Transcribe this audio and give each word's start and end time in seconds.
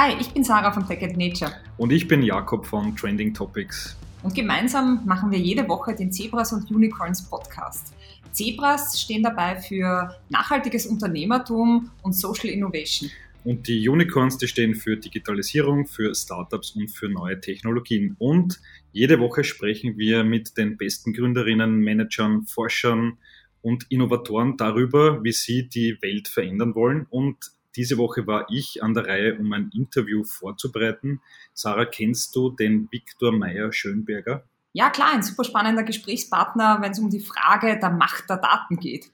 Hi, 0.00 0.14
ich 0.20 0.28
bin 0.28 0.44
Sarah 0.44 0.70
von 0.70 0.86
Tech 0.86 1.00
Nature. 1.16 1.50
Und 1.76 1.90
ich 1.90 2.06
bin 2.06 2.22
Jakob 2.22 2.64
von 2.64 2.94
Trending 2.94 3.34
Topics. 3.34 3.96
Und 4.22 4.32
gemeinsam 4.32 5.04
machen 5.04 5.32
wir 5.32 5.40
jede 5.40 5.68
Woche 5.68 5.92
den 5.92 6.12
Zebras 6.12 6.52
und 6.52 6.70
Unicorns 6.70 7.28
Podcast. 7.28 7.92
Zebras 8.30 9.00
stehen 9.02 9.24
dabei 9.24 9.56
für 9.56 10.14
nachhaltiges 10.28 10.86
Unternehmertum 10.86 11.90
und 12.02 12.12
Social 12.12 12.48
Innovation. 12.48 13.10
Und 13.42 13.66
die 13.66 13.88
Unicorns, 13.88 14.38
die 14.38 14.46
stehen 14.46 14.76
für 14.76 14.96
Digitalisierung, 14.96 15.84
für 15.84 16.14
Startups 16.14 16.76
und 16.76 16.92
für 16.92 17.08
neue 17.08 17.40
Technologien. 17.40 18.14
Und 18.20 18.60
jede 18.92 19.18
Woche 19.18 19.42
sprechen 19.42 19.98
wir 19.98 20.22
mit 20.22 20.56
den 20.56 20.76
besten 20.76 21.12
Gründerinnen, 21.12 21.80
Managern, 21.80 22.44
Forschern 22.46 23.18
und 23.62 23.90
Innovatoren 23.90 24.56
darüber, 24.56 25.24
wie 25.24 25.32
sie 25.32 25.68
die 25.68 26.00
Welt 26.02 26.28
verändern 26.28 26.76
wollen 26.76 27.04
und 27.10 27.50
diese 27.78 27.96
Woche 27.96 28.26
war 28.26 28.48
ich 28.50 28.82
an 28.82 28.92
der 28.92 29.06
Reihe, 29.06 29.38
um 29.38 29.52
ein 29.52 29.70
Interview 29.72 30.24
vorzubereiten. 30.24 31.20
Sarah, 31.54 31.84
kennst 31.84 32.34
du 32.34 32.50
den 32.50 32.88
Viktor 32.90 33.30
Meyer 33.30 33.72
Schönberger? 33.72 34.44
Ja, 34.72 34.90
klar, 34.90 35.12
ein 35.14 35.22
super 35.22 35.44
spannender 35.44 35.84
Gesprächspartner, 35.84 36.78
wenn 36.80 36.90
es 36.90 36.98
um 36.98 37.08
die 37.08 37.20
Frage 37.20 37.78
der 37.78 37.90
Macht 37.90 38.28
der 38.28 38.38
Daten 38.38 38.80
geht. 38.80 39.12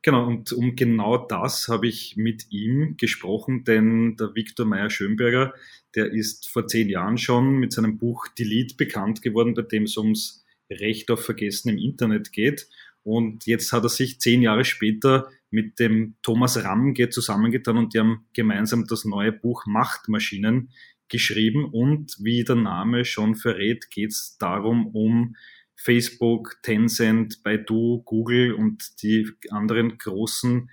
Genau, 0.00 0.26
und 0.26 0.50
um 0.52 0.76
genau 0.76 1.18
das 1.18 1.68
habe 1.68 1.88
ich 1.88 2.16
mit 2.16 2.50
ihm 2.50 2.96
gesprochen, 2.96 3.64
denn 3.64 4.16
der 4.16 4.34
Viktor 4.34 4.64
Meyer 4.64 4.88
Schönberger, 4.88 5.52
der 5.94 6.10
ist 6.10 6.48
vor 6.48 6.66
zehn 6.66 6.88
Jahren 6.88 7.18
schon 7.18 7.56
mit 7.56 7.74
seinem 7.74 7.98
Buch 7.98 8.28
Delete 8.28 8.76
bekannt 8.76 9.20
geworden, 9.20 9.52
bei 9.52 9.62
dem 9.62 9.82
es 9.82 9.98
ums 9.98 10.42
Recht 10.70 11.10
auf 11.10 11.22
Vergessen 11.22 11.68
im 11.68 11.78
Internet 11.78 12.32
geht. 12.32 12.66
Und 13.02 13.44
jetzt 13.44 13.72
hat 13.72 13.82
er 13.82 13.90
sich 13.90 14.20
zehn 14.20 14.40
Jahre 14.40 14.64
später 14.64 15.28
mit 15.56 15.78
dem 15.78 16.16
Thomas 16.20 16.62
Ramge 16.62 17.08
zusammengetan 17.08 17.78
und 17.78 17.94
die 17.94 17.98
haben 17.98 18.26
gemeinsam 18.34 18.86
das 18.86 19.06
neue 19.06 19.32
Buch 19.32 19.64
Machtmaschinen 19.64 20.68
geschrieben. 21.08 21.64
Und 21.64 22.14
wie 22.20 22.44
der 22.44 22.56
Name 22.56 23.06
schon 23.06 23.36
verrät, 23.36 23.90
geht 23.90 24.10
es 24.10 24.36
darum, 24.38 24.86
um 24.88 25.34
Facebook, 25.74 26.58
Tencent, 26.62 27.42
Baidu, 27.42 28.02
Google 28.04 28.52
und 28.52 29.02
die 29.02 29.30
anderen 29.48 29.96
großen 29.96 30.68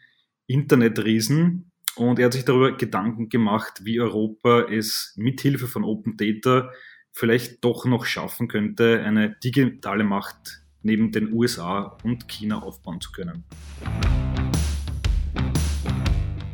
Internetriesen. 0.47 1.71
Und 1.95 2.19
er 2.19 2.25
hat 2.25 2.33
sich 2.33 2.43
darüber 2.43 2.75
Gedanken 2.75 3.29
gemacht, 3.29 3.85
wie 3.85 4.01
Europa 4.01 4.67
es 4.69 5.13
mithilfe 5.15 5.67
von 5.69 5.85
Open 5.85 6.17
Data 6.17 6.71
vielleicht 7.13 7.63
doch 7.63 7.85
noch 7.85 8.05
schaffen 8.05 8.49
könnte, 8.49 9.01
eine 9.01 9.37
digitale 9.41 10.03
Macht 10.03 10.61
neben 10.81 11.13
den 11.13 11.31
USA 11.31 11.97
und 12.03 12.27
China 12.27 12.61
aufbauen 12.61 12.99
zu 12.99 13.13
können. 13.13 13.45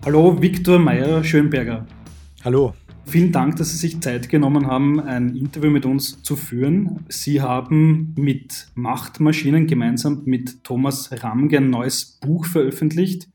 Hallo, 0.06 0.42
Viktor 0.42 0.80
Meyer 0.80 1.24
Schönberger. 1.26 1.86
Hallo. 2.46 2.74
Vielen 3.06 3.34
Dank, 3.34 3.58
dass 3.58 3.72
Sie 3.72 3.78
sich 3.78 4.00
Zeit 4.00 4.30
genommen 4.30 4.66
haben, 4.66 5.02
ein 5.02 5.36
Interview 5.36 5.70
mit 5.70 5.86
uns 5.86 6.24
zu 6.24 6.38
führen. 6.38 7.06
Sie 7.10 7.42
haben 7.42 8.16
mit 8.18 8.70
Machtmaschinen 8.76 9.68
gemeinsam 9.68 10.22
mit 10.24 10.64
Thomas 10.64 11.10
Ramge 11.24 11.58
ein 11.58 11.70
neues 11.70 12.18
Buch 12.22 12.46
veröffentlicht. 12.46 13.28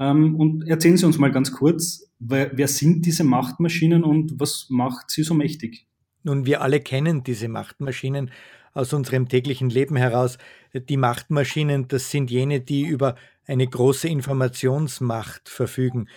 Ähm, 0.00 0.36
und 0.36 0.66
erzählen 0.66 0.96
Sie 0.96 1.04
uns 1.04 1.18
mal 1.18 1.30
ganz 1.30 1.52
kurz, 1.52 2.10
wer 2.18 2.68
sind 2.68 3.04
diese 3.04 3.24
Machtmaschinen 3.24 4.02
und 4.02 4.40
was 4.40 4.68
macht 4.70 5.10
sie 5.10 5.22
so 5.22 5.34
mächtig? 5.34 5.86
Nun, 6.22 6.46
wir 6.46 6.62
alle 6.62 6.80
kennen 6.80 7.24
diese 7.24 7.48
Machtmaschinen 7.48 8.30
aus 8.72 8.92
unserem 8.94 9.28
täglichen 9.28 9.68
Leben 9.68 9.96
heraus. 9.96 10.38
Die 10.74 10.96
Machtmaschinen, 10.96 11.88
das 11.88 12.10
sind 12.10 12.30
jene, 12.30 12.60
die 12.60 12.86
über 12.86 13.16
eine 13.46 13.66
große 13.66 14.08
Informationsmacht 14.08 15.48
verfügen, 15.48 16.08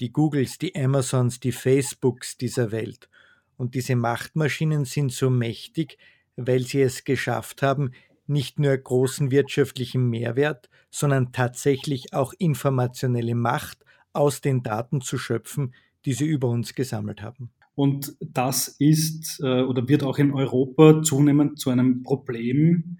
die 0.00 0.12
Googles, 0.12 0.58
die 0.58 0.74
Amazons, 0.76 1.40
die 1.40 1.52
Facebooks 1.52 2.36
dieser 2.36 2.70
Welt. 2.70 3.08
Und 3.56 3.74
diese 3.74 3.96
Machtmaschinen 3.96 4.84
sind 4.84 5.12
so 5.12 5.30
mächtig, 5.30 5.98
weil 6.36 6.62
sie 6.62 6.82
es 6.82 7.04
geschafft 7.04 7.62
haben, 7.62 7.92
nicht 8.26 8.58
nur 8.58 8.76
großen 8.76 9.30
wirtschaftlichen 9.30 10.08
Mehrwert, 10.10 10.68
sondern 10.90 11.32
tatsächlich 11.32 12.12
auch 12.12 12.32
informationelle 12.38 13.34
Macht 13.34 13.78
aus 14.12 14.40
den 14.40 14.62
Daten 14.62 15.00
zu 15.00 15.18
schöpfen, 15.18 15.74
die 16.04 16.12
sie 16.12 16.26
über 16.26 16.48
uns 16.48 16.74
gesammelt 16.74 17.22
haben. 17.22 17.50
Und 17.74 18.16
das 18.20 18.68
ist 18.68 19.40
äh, 19.42 19.62
oder 19.62 19.86
wird 19.88 20.02
auch 20.02 20.18
in 20.18 20.32
Europa 20.32 21.02
zunehmend 21.02 21.60
zu 21.60 21.70
einem 21.70 22.02
Problem 22.02 22.98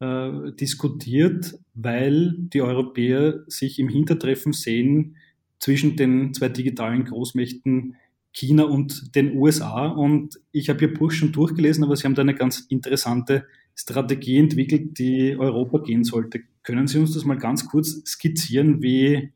äh, 0.00 0.52
diskutiert, 0.52 1.58
weil 1.80 2.34
die 2.36 2.60
Europäer 2.60 3.44
sich 3.46 3.78
im 3.78 3.88
Hintertreffen 3.88 4.52
sehen 4.52 5.16
zwischen 5.60 5.96
den 5.96 6.34
zwei 6.34 6.48
digitalen 6.48 7.04
Großmächten 7.04 7.94
China 8.32 8.64
und 8.64 9.14
den 9.14 9.36
USA. 9.36 9.86
Und 9.86 10.40
ich 10.50 10.68
habe 10.68 10.82
Ihr 10.82 10.94
Buch 10.94 11.12
schon 11.12 11.30
durchgelesen, 11.30 11.84
aber 11.84 11.94
Sie 11.94 12.04
haben 12.04 12.16
da 12.16 12.22
eine 12.22 12.34
ganz 12.34 12.60
interessante 12.68 13.46
Strategie 13.76 14.38
entwickelt, 14.38 14.98
die 14.98 15.36
Europa 15.38 15.78
gehen 15.78 16.02
sollte. 16.02 16.40
Können 16.64 16.88
Sie 16.88 16.98
uns 16.98 17.14
das 17.14 17.24
mal 17.24 17.38
ganz 17.38 17.68
kurz 17.68 18.02
skizzieren? 18.04 18.82
Wie, 18.82 19.32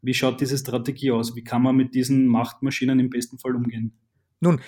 wie 0.00 0.14
schaut 0.14 0.40
diese 0.40 0.56
Strategie 0.56 1.10
aus? 1.10 1.36
Wie 1.36 1.44
kann 1.44 1.62
man 1.62 1.76
mit 1.76 1.94
diesen 1.94 2.26
Machtmaschinen 2.26 3.00
im 3.00 3.10
besten 3.10 3.38
Fall 3.38 3.54
umgehen? 3.54 3.92
Nun, 4.40 4.60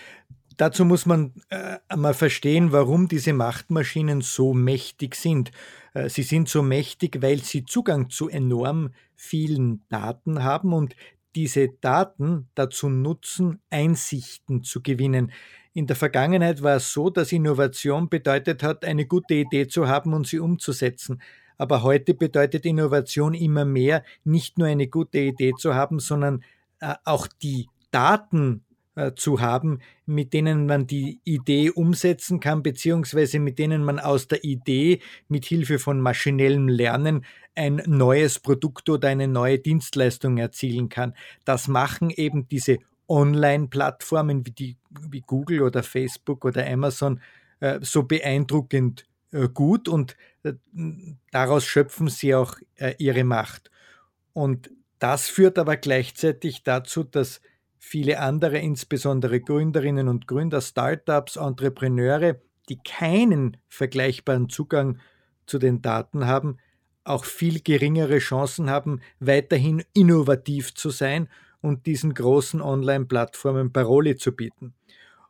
Dazu 0.56 0.84
muss 0.84 1.04
man 1.04 1.32
äh, 1.48 1.78
einmal 1.88 2.14
verstehen, 2.14 2.70
warum 2.70 3.08
diese 3.08 3.32
Machtmaschinen 3.32 4.20
so 4.20 4.54
mächtig 4.54 5.16
sind. 5.16 5.50
Äh, 5.94 6.08
sie 6.08 6.22
sind 6.22 6.48
so 6.48 6.62
mächtig, 6.62 7.22
weil 7.22 7.38
sie 7.42 7.64
Zugang 7.64 8.10
zu 8.10 8.28
enorm 8.28 8.90
vielen 9.16 9.82
Daten 9.88 10.44
haben 10.44 10.72
und 10.72 10.94
diese 11.34 11.68
Daten 11.80 12.48
dazu 12.54 12.88
nutzen, 12.88 13.60
Einsichten 13.70 14.62
zu 14.62 14.82
gewinnen. 14.82 15.32
In 15.72 15.86
der 15.86 15.96
Vergangenheit 15.96 16.62
war 16.62 16.76
es 16.76 16.92
so, 16.92 17.10
dass 17.10 17.32
Innovation 17.32 18.08
bedeutet 18.08 18.62
hat, 18.62 18.84
eine 18.84 19.06
gute 19.06 19.34
Idee 19.34 19.66
zu 19.66 19.88
haben 19.88 20.12
und 20.14 20.26
sie 20.26 20.38
umzusetzen. 20.38 21.20
Aber 21.56 21.82
heute 21.82 22.14
bedeutet 22.14 22.66
Innovation 22.66 23.34
immer 23.34 23.64
mehr, 23.64 24.04
nicht 24.24 24.58
nur 24.58 24.68
eine 24.68 24.86
gute 24.86 25.18
Idee 25.18 25.52
zu 25.56 25.74
haben, 25.74 25.98
sondern 25.98 26.44
äh, 26.80 26.94
auch 27.04 27.26
die 27.26 27.68
Daten 27.90 28.64
zu 29.16 29.40
haben, 29.40 29.80
mit 30.06 30.32
denen 30.32 30.66
man 30.66 30.86
die 30.86 31.20
Idee 31.24 31.70
umsetzen 31.70 32.38
kann, 32.38 32.62
beziehungsweise 32.62 33.40
mit 33.40 33.58
denen 33.58 33.82
man 33.82 33.98
aus 33.98 34.28
der 34.28 34.44
Idee 34.44 35.00
mit 35.26 35.44
Hilfe 35.46 35.80
von 35.80 36.00
maschinellem 36.00 36.68
Lernen 36.68 37.24
ein 37.56 37.82
neues 37.86 38.38
Produkt 38.38 38.88
oder 38.88 39.08
eine 39.08 39.28
neue 39.28 39.58
Dienstleistung 39.58 40.38
erzielen 40.38 40.88
kann. 40.88 41.14
Das 41.44 41.66
machen 41.66 42.10
eben 42.10 42.48
diese 42.48 42.78
Online-Plattformen 43.08 44.46
wie, 44.46 44.50
die, 44.50 44.76
wie 45.08 45.20
Google 45.20 45.62
oder 45.62 45.82
Facebook 45.82 46.44
oder 46.44 46.66
Amazon 46.66 47.20
äh, 47.60 47.78
so 47.82 48.04
beeindruckend 48.04 49.06
äh, 49.32 49.48
gut 49.48 49.88
und 49.88 50.16
äh, 50.42 50.54
daraus 51.30 51.64
schöpfen 51.64 52.08
sie 52.08 52.34
auch 52.34 52.56
äh, 52.76 52.94
ihre 52.98 53.24
Macht. 53.24 53.70
Und 54.32 54.70
das 54.98 55.28
führt 55.28 55.58
aber 55.58 55.76
gleichzeitig 55.76 56.62
dazu, 56.62 57.04
dass 57.04 57.40
viele 57.84 58.18
andere, 58.18 58.58
insbesondere 58.58 59.40
Gründerinnen 59.40 60.08
und 60.08 60.26
Gründer, 60.26 60.62
Startups, 60.62 61.36
Entrepreneure, 61.36 62.40
die 62.68 62.78
keinen 62.78 63.58
vergleichbaren 63.68 64.48
Zugang 64.48 64.98
zu 65.46 65.58
den 65.58 65.82
Daten 65.82 66.26
haben, 66.26 66.56
auch 67.04 67.26
viel 67.26 67.60
geringere 67.60 68.18
Chancen 68.18 68.70
haben, 68.70 69.00
weiterhin 69.20 69.84
innovativ 69.92 70.74
zu 70.74 70.88
sein 70.88 71.28
und 71.60 71.84
diesen 71.84 72.14
großen 72.14 72.62
Online-Plattformen 72.62 73.70
Paroli 73.70 74.16
zu 74.16 74.32
bieten. 74.32 74.72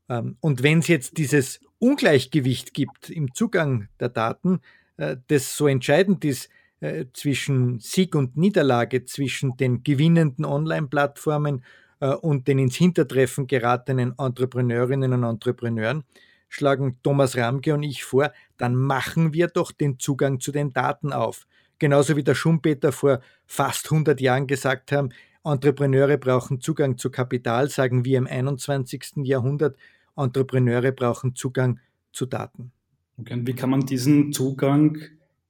Ähm, 0.09 0.37
und 0.41 0.63
wenn 0.63 0.79
es 0.79 0.87
jetzt 0.87 1.19
dieses 1.19 1.61
Ungleichgewicht 1.81 2.73
gibt 2.73 3.11
im 3.11 3.35
Zugang 3.35 3.89
der 3.99 4.11
Daten, 4.11 4.61
äh, 4.97 5.17
das 5.27 5.57
so 5.57 5.67
entscheidend 5.67 6.25
ist 6.25 6.49
äh, 6.79 7.07
zwischen 7.13 7.81
Sieg 7.81 8.15
und 8.15 8.37
Niederlage, 8.37 9.05
zwischen 9.05 9.57
den 9.57 9.83
gewinnenden 9.83 10.45
Online-Plattformen 10.45 11.65
und 12.13 12.49
den 12.49 12.59
ins 12.59 12.77
Hintertreffen 12.77 13.47
geratenen 13.47 14.15
Entrepreneurinnen 14.19 15.13
und 15.13 15.25
Entrepreneuren, 15.25 16.05
schlagen 16.49 16.99
Thomas 17.03 17.37
Ramke 17.37 17.75
und 17.75 17.83
ich 17.83 18.05
vor, 18.05 18.33
dann 18.57 18.75
machen 18.75 19.33
wir 19.33 19.49
doch 19.49 19.73
den 19.73 19.99
Zugang 19.99 20.41
zu 20.41 20.53
den 20.53 20.73
Daten 20.73 21.13
auf. 21.13 21.47
Genauso 21.79 22.17
wie 22.17 22.23
der 22.23 22.35
Schumpeter 22.35 22.93
vor 22.93 23.21
fast 23.47 23.91
100 23.91 24.21
Jahren 24.21 24.47
gesagt 24.47 24.93
haben, 24.93 25.11
Entrepreneure 25.45 26.17
brauchen 26.17 26.61
Zugang 26.61 26.97
zu 26.97 27.11
Kapital, 27.11 27.69
sagen 27.69 28.05
wir 28.05 28.19
im 28.19 28.27
21. 28.27 29.25
Jahrhundert, 29.25 29.77
Entrepreneure 30.17 30.93
brauchen 30.93 31.35
Zugang 31.35 31.81
zu 32.13 32.27
Daten. 32.27 32.73
Okay, 33.19 33.41
wie 33.45 33.53
kann 33.53 33.71
man 33.71 33.81
diesen 33.81 34.33
Zugang 34.33 34.99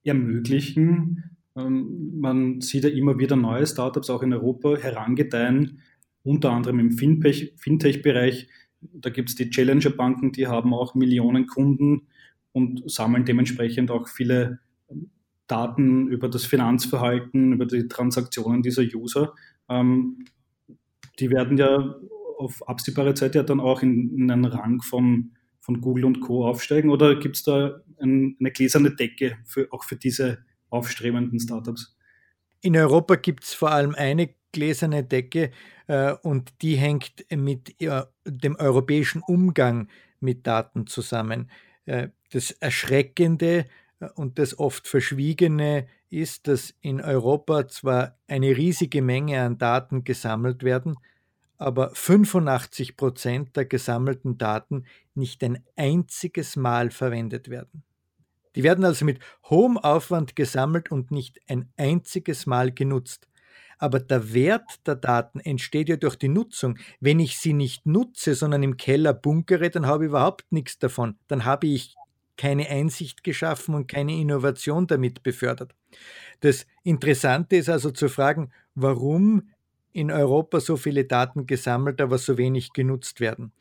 ermöglichen? 0.02 1.36
Ähm, 1.56 2.18
man 2.18 2.60
sieht 2.60 2.84
ja 2.84 2.90
immer 2.90 3.18
wieder 3.18 3.36
neue 3.36 3.66
Startups 3.66 4.10
auch 4.10 4.22
in 4.22 4.32
Europa 4.32 4.76
herangedeihen, 4.76 5.80
unter 6.24 6.50
anderem 6.50 6.80
im 6.80 6.90
Fintech-Bereich. 6.90 8.48
Da 8.80 9.10
gibt 9.10 9.28
es 9.30 9.36
die 9.36 9.50
Challenger-Banken, 9.50 10.32
die 10.32 10.46
haben 10.46 10.74
auch 10.74 10.94
Millionen 10.94 11.46
Kunden 11.46 12.08
und 12.52 12.90
sammeln 12.90 13.24
dementsprechend 13.24 13.90
auch 13.90 14.08
viele 14.08 14.58
Daten 15.46 16.08
über 16.08 16.28
das 16.28 16.46
Finanzverhalten, 16.46 17.52
über 17.52 17.66
die 17.66 17.88
Transaktionen 17.88 18.62
dieser 18.62 18.82
User. 18.82 19.34
Ähm, 19.68 20.24
die 21.18 21.30
werden 21.30 21.58
ja 21.58 21.96
auf 22.38 22.66
absehbare 22.66 23.14
Zeit 23.14 23.34
ja 23.34 23.42
dann 23.42 23.60
auch 23.60 23.82
in, 23.82 24.16
in 24.16 24.30
einen 24.30 24.46
Rang 24.46 24.82
von, 24.82 25.32
von 25.60 25.80
Google 25.80 26.06
und 26.06 26.20
Co. 26.20 26.46
aufsteigen 26.46 26.90
oder 26.90 27.18
gibt 27.18 27.36
es 27.36 27.42
da 27.42 27.80
ein, 28.00 28.36
eine 28.40 28.50
gläserne 28.50 28.94
Decke 28.94 29.36
für, 29.44 29.68
auch 29.70 29.84
für 29.84 29.96
diese 29.96 30.38
aufstrebenden 30.70 31.38
Startups? 31.38 31.96
In 32.60 32.76
Europa 32.76 33.16
gibt 33.16 33.44
es 33.44 33.54
vor 33.54 33.70
allem 33.70 33.94
eine 33.94 34.34
gläserne 34.54 35.04
Decke 35.04 35.50
äh, 35.88 36.12
und 36.22 36.62
die 36.62 36.76
hängt 36.76 37.26
mit 37.30 37.80
äh, 37.82 38.04
dem 38.24 38.56
europäischen 38.56 39.20
Umgang 39.20 39.88
mit 40.20 40.46
Daten 40.46 40.86
zusammen. 40.86 41.50
Äh, 41.84 42.08
das 42.32 42.52
Erschreckende 42.52 43.66
äh, 44.00 44.06
und 44.14 44.38
das 44.38 44.58
oft 44.58 44.88
Verschwiegene 44.88 45.86
ist, 46.08 46.46
dass 46.48 46.74
in 46.80 47.00
Europa 47.00 47.68
zwar 47.68 48.16
eine 48.28 48.56
riesige 48.56 49.02
Menge 49.02 49.42
an 49.42 49.58
Daten 49.58 50.04
gesammelt 50.04 50.62
werden, 50.62 50.96
aber 51.58 51.90
85 51.94 52.96
Prozent 52.96 53.56
der 53.56 53.64
gesammelten 53.64 54.38
Daten 54.38 54.86
nicht 55.14 55.42
ein 55.42 55.64
einziges 55.76 56.56
Mal 56.56 56.90
verwendet 56.90 57.48
werden. 57.48 57.82
Die 58.54 58.62
werden 58.62 58.84
also 58.84 59.04
mit 59.04 59.18
hohem 59.50 59.78
Aufwand 59.78 60.36
gesammelt 60.36 60.92
und 60.92 61.10
nicht 61.10 61.40
ein 61.48 61.68
einziges 61.76 62.46
Mal 62.46 62.70
genutzt. 62.72 63.28
Aber 63.78 64.00
der 64.00 64.32
Wert 64.32 64.86
der 64.86 64.96
Daten 64.96 65.40
entsteht 65.40 65.88
ja 65.88 65.96
durch 65.96 66.16
die 66.16 66.28
Nutzung. 66.28 66.78
Wenn 67.00 67.20
ich 67.20 67.38
sie 67.38 67.52
nicht 67.52 67.86
nutze, 67.86 68.34
sondern 68.34 68.62
im 68.62 68.76
Keller 68.76 69.12
bunkere, 69.14 69.70
dann 69.70 69.86
habe 69.86 70.04
ich 70.04 70.08
überhaupt 70.08 70.50
nichts 70.50 70.78
davon. 70.78 71.16
Dann 71.28 71.44
habe 71.44 71.66
ich 71.66 71.98
keine 72.36 72.68
Einsicht 72.68 73.22
geschaffen 73.22 73.74
und 73.74 73.86
keine 73.86 74.12
Innovation 74.14 74.86
damit 74.86 75.22
befördert. 75.22 75.74
Das 76.40 76.66
Interessante 76.82 77.56
ist 77.56 77.68
also 77.68 77.90
zu 77.90 78.08
fragen, 78.08 78.50
warum 78.74 79.50
in 79.92 80.10
Europa 80.10 80.60
so 80.60 80.76
viele 80.76 81.04
Daten 81.04 81.46
gesammelt, 81.46 82.00
aber 82.00 82.18
so 82.18 82.36
wenig 82.38 82.72
genutzt 82.72 83.20
werden. 83.20 83.52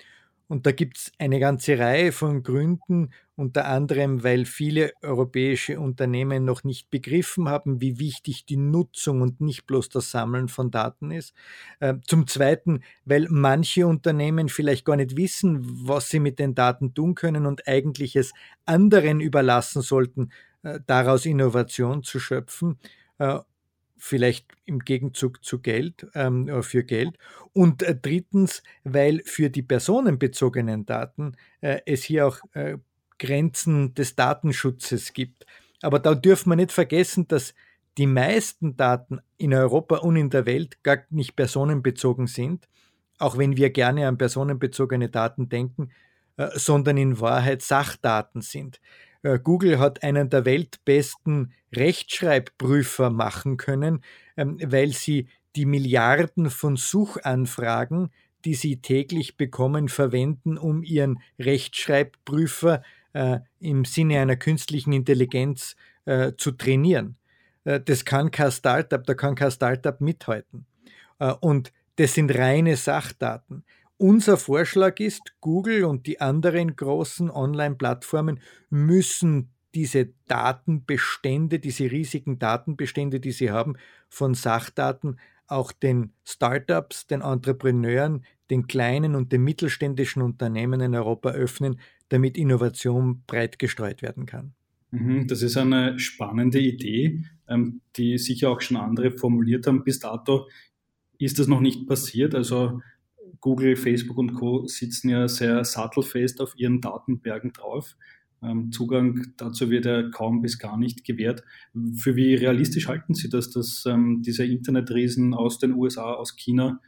Und 0.48 0.66
da 0.66 0.72
gibt 0.72 0.98
es 0.98 1.12
eine 1.18 1.40
ganze 1.40 1.80
Reihe 1.80 2.12
von 2.12 2.44
Gründen, 2.44 3.12
unter 3.36 3.66
anderem, 3.66 4.24
weil 4.24 4.46
viele 4.46 4.92
europäische 5.02 5.80
Unternehmen 5.80 6.46
noch 6.46 6.64
nicht 6.64 6.90
begriffen 6.92 7.50
haben, 7.50 7.82
wie 7.82 7.98
wichtig 8.00 8.46
die 8.46 8.58
Nutzung 8.58 9.22
und 9.22 9.42
nicht 9.42 9.66
bloß 9.66 9.90
das 9.90 10.12
Sammeln 10.12 10.50
von 10.50 10.70
Daten 10.70 11.12
ist. 11.12 11.34
Äh, 11.80 11.96
zum 12.06 12.28
Zweiten, 12.28 12.82
weil 13.06 13.28
manche 13.30 13.88
Unternehmen 13.88 14.50
vielleicht 14.50 14.86
gar 14.86 14.96
nicht 14.98 15.18
wissen, 15.18 15.60
was 15.88 16.10
sie 16.10 16.20
mit 16.20 16.40
den 16.40 16.54
Daten 16.56 16.94
tun 16.94 17.16
können 17.16 17.46
und 17.46 17.68
eigentlich 17.68 18.16
es 18.16 18.34
anderen 18.66 19.20
überlassen 19.22 19.82
sollten, 19.82 20.30
äh, 20.64 20.80
daraus 20.86 21.26
Innovation 21.26 22.04
zu 22.04 22.20
schöpfen 22.20 22.78
äh, 23.20 23.40
vielleicht 24.06 24.48
im 24.66 24.80
Gegenzug 24.80 25.46
zu 25.46 25.60
Geld, 25.60 26.08
ähm, 26.14 26.50
äh, 26.50 26.62
für 26.62 26.84
Geld. 26.84 27.18
Und 27.54 27.84
äh, 27.84 27.96
drittens, 27.96 28.62
weil 28.84 29.22
für 29.24 29.50
die 29.50 29.62
personenbezogenen 29.62 30.86
Daten 30.86 31.38
äh, 31.62 31.80
es 31.86 32.04
hier 32.04 32.28
auch 32.28 32.40
äh, 32.52 32.78
Grenzen 33.18 33.94
des 33.94 34.18
Datenschutzes 34.18 35.14
gibt. 35.14 35.46
Aber 35.82 36.00
da 36.00 36.16
dürfen 36.16 36.50
wir 36.50 36.58
nicht 36.58 36.74
vergessen, 36.74 37.30
dass 37.30 37.54
die 37.98 38.06
meisten 38.06 38.76
Daten 38.76 39.22
in 39.38 39.54
Europa 39.54 40.00
und 40.00 40.18
in 40.18 40.30
der 40.30 40.46
Welt 40.46 40.84
gar 40.84 41.04
nicht 41.10 41.38
personenbezogen 41.38 42.28
sind, 42.28 42.68
auch 43.20 43.38
wenn 43.38 43.56
wir 43.56 43.70
gerne 43.70 44.10
an 44.10 44.18
personenbezogene 44.18 45.08
Daten 45.08 45.48
denken, 45.48 45.92
äh, 46.36 46.50
sondern 46.56 46.98
in 46.98 47.22
Wahrheit 47.22 47.62
Sachdaten 47.62 48.42
sind. 48.42 48.82
Äh, 49.24 49.40
Google 49.40 49.80
hat 49.80 50.04
einen 50.04 50.30
der 50.30 50.46
weltbesten 50.46 51.54
Rechtschreibprüfer 51.74 53.10
machen 53.10 53.58
können, 53.58 54.04
ähm, 54.38 54.60
weil 54.62 54.92
sie 54.92 55.28
die 55.56 55.66
Milliarden 55.66 56.50
von 56.50 56.76
Suchanfragen, 56.76 58.12
die 58.46 58.56
sie 58.56 58.82
täglich 58.82 59.38
bekommen, 59.38 59.88
verwenden, 59.88 60.58
um 60.58 60.84
ihren 60.84 61.20
Rechtschreibprüfer 61.40 62.84
äh, 63.14 63.40
im 63.60 63.86
Sinne 63.86 64.20
einer 64.20 64.36
künstlichen 64.36 64.92
Intelligenz 64.92 65.76
äh, 66.06 66.34
zu 66.38 66.52
trainieren. 66.52 67.16
das 67.64 68.04
kann 68.04 68.30
kein 68.30 68.52
Startup, 68.52 69.02
da 69.02 69.14
kann 69.14 69.36
kein 69.36 69.50
Startup 69.50 70.02
mithalten. 70.02 70.66
und 71.40 71.72
das 71.96 72.14
sind 72.14 72.38
reine 72.38 72.76
Sachdaten. 72.76 73.64
Unser 74.04 74.36
Vorschlag 74.36 75.00
ist, 75.00 75.34
Google 75.40 75.86
und 75.86 76.08
die 76.08 76.20
anderen 76.20 76.76
großen 76.76 77.32
Online-Plattformen 77.32 78.42
müssen 78.70 79.54
diese 79.74 80.10
Datenbestände, 80.28 81.60
diese 81.60 81.90
riesigen 81.90 82.38
Datenbestände, 82.38 83.22
die 83.22 83.32
sie 83.32 83.50
haben, 83.50 83.78
von 84.10 84.34
Sachdaten 84.34 85.22
auch 85.48 85.72
den 85.72 86.12
Startups, 86.26 87.08
den 87.08 87.22
Entrepreneuren, 87.22 88.26
den 88.50 88.68
kleinen 88.68 89.16
und 89.16 89.32
den 89.32 89.42
mittelständischen 89.46 90.22
Unternehmen 90.22 90.82
in 90.82 90.96
Europa 90.96 91.30
öffnen, 91.30 91.80
damit 92.10 92.38
Innovation 92.38 93.24
breit 93.26 93.58
gestreut 93.58 94.02
werden 94.02 94.26
kann. 94.26 94.54
Mhm, 94.92 95.28
das 95.28 95.42
ist 95.42 95.56
eine 95.56 95.98
spannende 95.98 96.60
Idee, 96.60 97.24
ähm, 97.48 97.80
die 97.96 98.18
sicher 98.18 98.50
auch 98.50 98.60
schon 98.60 98.76
andere 98.76 99.12
formuliert 99.12 99.66
haben. 99.66 99.86
Bis 99.86 100.00
dato 100.00 100.50
ist 101.18 101.40
das 101.40 101.48
noch 101.48 101.62
nicht 101.62 101.88
passiert. 101.88 102.36
Also 102.36 102.82
Google, 103.44 103.76
Facebook 103.76 104.18
und 104.18 104.36
Co. 104.36 104.66
sitzen 104.68 105.10
ja 105.10 105.28
sehr 105.28 105.66
sattelfest 105.66 106.40
auf 106.40 106.54
ihren 106.56 106.80
Datenbergen 106.80 107.52
drauf. 107.52 107.98
Ähm, 108.42 108.72
Zugang 108.72 109.34
dazu 109.36 109.70
wird 109.70 109.84
ja 109.84 110.10
kaum 110.12 110.42
bis 110.42 110.60
gar 110.60 110.78
nicht 110.78 111.04
gewährt. 111.04 111.44
Für 111.98 112.16
wie 112.16 112.36
realistisch 112.36 112.88
halten 112.88 113.16
Sie 113.16 113.28
das, 113.28 113.50
dass 113.50 113.84
ähm, 113.86 114.22
diese 114.26 114.46
Internetriesen 114.46 115.34
aus 115.34 115.60
den 115.60 115.74
USA, 115.74 116.14
aus 116.14 116.38
China 116.38 116.80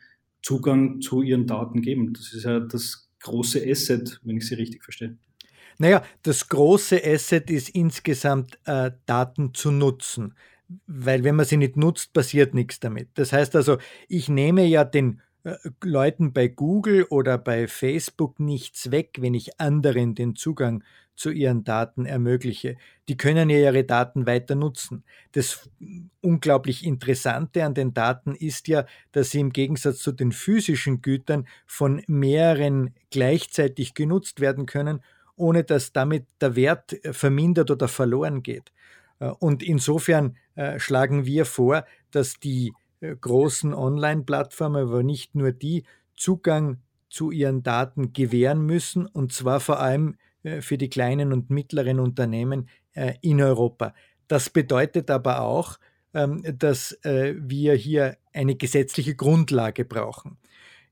Zugang 0.42 1.02
zu 1.02 1.22
ihren 1.22 1.46
Daten 1.46 1.82
geben? 1.82 2.14
Das 2.14 2.32
ist 2.32 2.46
ja 2.46 2.62
das 2.62 3.10
große 3.20 3.62
Asset, 3.68 4.22
wenn 4.24 4.38
ich 4.38 4.48
Sie 4.48 4.56
richtig 4.56 4.82
verstehe. 4.82 5.18
Naja, 5.78 6.04
das 6.24 6.48
große 6.48 7.02
Asset 7.04 7.50
ist 7.50 7.68
insgesamt 7.68 8.60
äh, 8.64 8.92
Daten 9.06 9.54
zu 9.54 9.72
nutzen, 9.72 10.36
weil 10.88 11.26
wenn 11.26 11.36
man 11.36 11.46
sie 11.46 11.58
nicht 11.58 11.76
nutzt, 11.76 12.14
passiert 12.14 12.54
nichts 12.54 12.80
damit. 12.80 13.10
Das 13.16 13.34
heißt 13.34 13.58
also, 13.58 13.78
ich 14.08 14.30
nehme 14.30 14.66
ja 14.66 14.86
den 14.86 15.20
Leuten 15.84 16.34
bei 16.34 16.48
Google 16.48 17.04
oder 17.10 17.38
bei 17.38 17.68
Facebook 17.68 18.40
nichts 18.40 18.90
weg, 18.92 19.18
wenn 19.20 19.36
ich 19.36 19.60
anderen 19.60 20.16
den 20.16 20.36
Zugang 20.36 20.84
zu 21.16 21.30
ihren 21.30 21.64
Daten 21.64 22.06
ermögliche. 22.06 22.78
Die 23.08 23.16
können 23.16 23.50
ja 23.50 23.58
ihre 23.58 23.84
Daten 23.84 24.26
weiter 24.26 24.56
nutzen. 24.56 25.04
Das 25.32 25.70
unglaublich 26.22 26.86
Interessante 26.86 27.64
an 27.64 27.74
den 27.74 27.94
Daten 27.94 28.36
ist 28.36 28.68
ja, 28.68 28.86
dass 29.12 29.32
sie 29.32 29.40
im 29.40 29.52
Gegensatz 29.52 30.00
zu 30.00 30.12
den 30.12 30.32
physischen 30.32 31.02
Gütern 31.02 31.48
von 31.66 32.02
mehreren 32.08 32.94
gleichzeitig 33.12 33.94
genutzt 33.94 34.42
werden 34.42 34.66
können, 34.66 35.02
ohne 35.36 35.64
dass 35.64 35.94
damit 35.94 36.26
der 36.42 36.56
Wert 36.56 36.94
äh, 37.06 37.14
vermindert 37.14 37.72
oder 37.72 37.88
verloren 37.88 38.44
geht. 38.44 38.72
Äh, 39.20 39.28
und 39.28 39.64
insofern 39.64 40.38
schlagen 40.78 41.26
wir 41.26 41.44
vor, 41.44 41.86
dass 42.12 42.40
die 42.40 42.70
äh, 42.70 42.85
großen 43.02 43.74
Online-Plattformen, 43.74 44.88
aber 44.88 45.04
nicht 45.04 45.36
nur 45.36 45.52
die, 45.52 45.84
Zugang 46.16 46.78
zu 47.10 47.32
ihren 47.32 47.64
Daten 47.64 48.14
gewähren 48.14 48.66
müssen, 48.66 49.06
und 49.06 49.32
zwar 49.34 49.60
vor 49.60 49.80
allem 49.80 50.16
äh, 50.44 50.62
für 50.62 50.78
die 50.78 50.90
kleinen 50.90 51.34
und 51.34 51.50
mittleren 51.50 52.00
Unternehmen 52.00 52.70
äh, 52.94 53.14
in 53.22 53.42
Europa. 53.42 53.94
Das 54.28 54.50
bedeutet 54.50 55.12
aber 55.12 55.42
auch, 55.42 55.78
ähm, 56.14 56.42
dass 56.58 56.98
wir 57.04 57.76
hier 57.76 58.18
eine 58.34 58.56
gesetzliche 58.56 59.16
Grundlage 59.16 59.86
brauchen. 59.86 60.38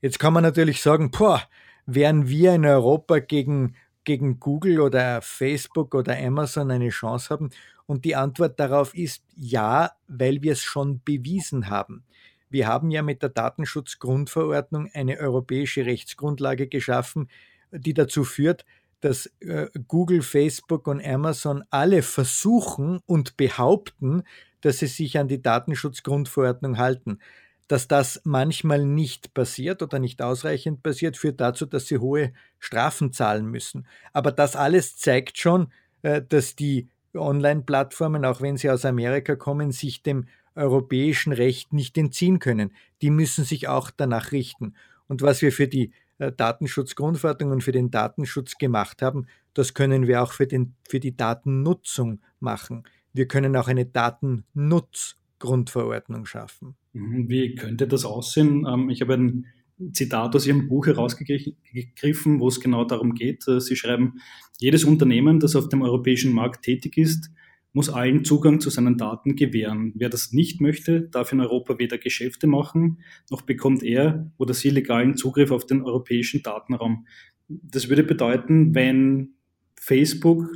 Jetzt 0.02 0.20
kann 0.20 0.34
man 0.34 0.44
natürlich 0.44 0.82
sagen, 0.82 1.10
boah, 1.12 1.42
wären 1.86 2.28
wir 2.28 2.54
in 2.54 2.66
Europa 2.66 3.20
gegen, 3.20 3.76
gegen 4.04 4.40
Google 4.40 4.82
oder 4.82 5.22
Facebook 5.22 5.96
oder 5.96 6.18
Amazon 6.18 6.70
eine 6.70 6.90
Chance 6.90 7.30
haben, 7.30 7.50
und 7.86 8.06
die 8.06 8.16
Antwort 8.16 8.60
darauf 8.60 8.96
ist 8.96 9.24
ja, 9.36 9.92
weil 10.08 10.42
wir 10.42 10.54
es 10.54 10.62
schon 10.62 11.02
bewiesen 11.04 11.70
haben. 11.70 12.04
Wir 12.50 12.68
haben 12.68 12.92
ja 12.92 13.02
mit 13.02 13.24
der 13.24 13.30
Datenschutzgrundverordnung 13.30 14.90
eine 14.94 15.18
europäische 15.18 15.86
Rechtsgrundlage 15.86 16.68
geschaffen, 16.68 17.30
die 17.72 17.94
dazu 17.94 18.24
führt, 18.24 18.64
dass 19.02 19.26
äh, 19.40 19.68
Google, 19.88 20.22
Facebook 20.22 20.88
und 20.88 21.04
Amazon 21.04 21.64
alle 21.72 22.04
versuchen 22.04 23.00
und 23.06 23.36
behaupten, 23.36 24.24
dass 24.62 24.80
sie 24.80 24.88
sich 24.88 25.18
an 25.18 25.28
die 25.28 25.42
Datenschutzgrundverordnung 25.42 26.78
halten. 26.78 27.20
Dass 27.68 27.88
das 27.88 28.22
manchmal 28.24 28.86
nicht 28.86 29.34
passiert 29.34 29.82
oder 29.82 30.00
nicht 30.00 30.22
ausreichend 30.22 30.84
passiert, 30.84 31.18
führt 31.18 31.42
dazu, 31.42 31.66
dass 31.66 31.88
sie 31.88 31.98
hohe 31.98 32.34
Strafen 32.60 33.12
zahlen 33.12 33.48
müssen. 33.48 33.88
Aber 34.14 34.32
das 34.32 34.56
alles 34.56 34.96
zeigt 34.96 35.38
schon, 35.38 35.74
äh, 36.02 36.22
dass 36.22 36.56
die 36.56 36.88
Online-Plattformen, 37.22 38.26
auch 38.26 38.42
wenn 38.42 38.58
sie 38.58 38.70
aus 38.70 38.86
Amerika 38.86 39.36
kommen, 39.36 39.72
sich 39.72 40.04
dem 40.04 40.26
europäischen 40.56 41.34
Recht 41.34 41.74
nicht 41.74 41.98
entziehen 41.98 42.38
können. 42.40 42.72
Die 43.02 43.10
müssen 43.10 43.44
sich 43.44 43.68
auch 43.68 43.90
danach 43.92 44.32
richten. 44.32 44.76
Und 45.08 45.22
was 45.22 45.42
wir 45.42 45.52
für 45.52 45.68
die 45.68 45.92
äh, 46.20 46.32
Datenschutzgrundverordnung 46.32 47.52
und 47.52 47.64
für 47.64 47.72
den 47.72 47.90
Datenschutz 47.92 48.58
gemacht 48.58 49.02
haben, 49.02 49.28
das 49.54 49.74
können 49.74 50.08
wir 50.08 50.24
auch 50.24 50.32
für, 50.32 50.48
den, 50.48 50.74
für 50.88 51.00
die 51.00 51.16
Datennutzung 51.16 52.20
machen. 52.40 52.84
Wir 53.14 53.28
können 53.28 53.56
auch 53.56 53.68
eine 53.68 53.86
Datennutzgrundverordnung 53.86 56.26
schaffen. 56.26 56.76
Mhm. 56.94 57.30
Wie 57.30 57.54
könnte 57.56 57.88
das 57.88 58.06
aussehen? 58.06 58.66
Ähm, 58.68 58.90
ich 58.90 59.02
habe 59.02 59.14
ein 59.16 59.46
Zitat 59.92 60.36
aus 60.36 60.48
Ihrem 60.48 60.68
Buch 60.68 60.88
herausgegriffen, 60.88 62.40
wo 62.40 62.48
es 62.48 62.60
genau 62.60 62.86
darum 62.86 63.14
geht. 63.14 63.48
Äh, 63.48 63.60
Sie 63.60 63.76
schreiben, 63.76 64.20
jedes 64.60 64.84
Unternehmen, 64.84 65.40
das 65.40 65.56
auf 65.56 65.70
dem 65.70 65.82
europäischen 65.82 66.34
Markt 66.34 66.64
tätig 66.64 66.98
ist, 66.98 67.32
muss 67.74 67.90
allen 67.90 68.24
Zugang 68.24 68.60
zu 68.60 68.70
seinen 68.70 68.98
Daten 68.98 69.36
gewähren. 69.36 69.94
Wer 69.96 70.10
das 70.10 70.32
nicht 70.32 70.62
möchte, 70.62 71.02
darf 71.02 71.32
in 71.34 71.42
Europa 71.42 71.80
weder 71.80 71.98
Geschäfte 71.98 72.46
machen, 72.46 73.00
noch 73.32 73.42
bekommt 73.42 73.82
er 73.84 74.32
oder 74.38 74.54
sie 74.54 74.70
legalen 74.70 75.18
Zugriff 75.18 75.52
auf 75.52 75.66
den 75.66 75.82
europäischen 75.82 76.44
Datenraum. 76.44 77.08
Das 77.48 77.90
würde 77.90 78.04
bedeuten, 78.04 78.76
wenn 78.76 79.34
Facebook 79.76 80.48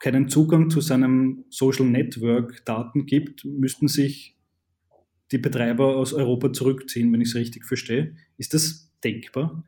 keinen 0.00 0.28
Zugang 0.28 0.70
zu 0.70 0.80
seinem 0.80 1.44
Social 1.50 1.86
Network 1.86 2.64
Daten 2.64 3.06
gibt, 3.06 3.44
müssten 3.44 3.88
sich 3.88 4.33
die 5.34 5.38
Betreiber 5.38 5.96
aus 5.96 6.14
Europa 6.14 6.52
zurückziehen, 6.52 7.12
wenn 7.12 7.20
ich 7.20 7.28
es 7.28 7.34
richtig 7.34 7.66
verstehe. 7.66 8.14
Ist 8.38 8.54
das 8.54 8.90
denkbar? 9.02 9.64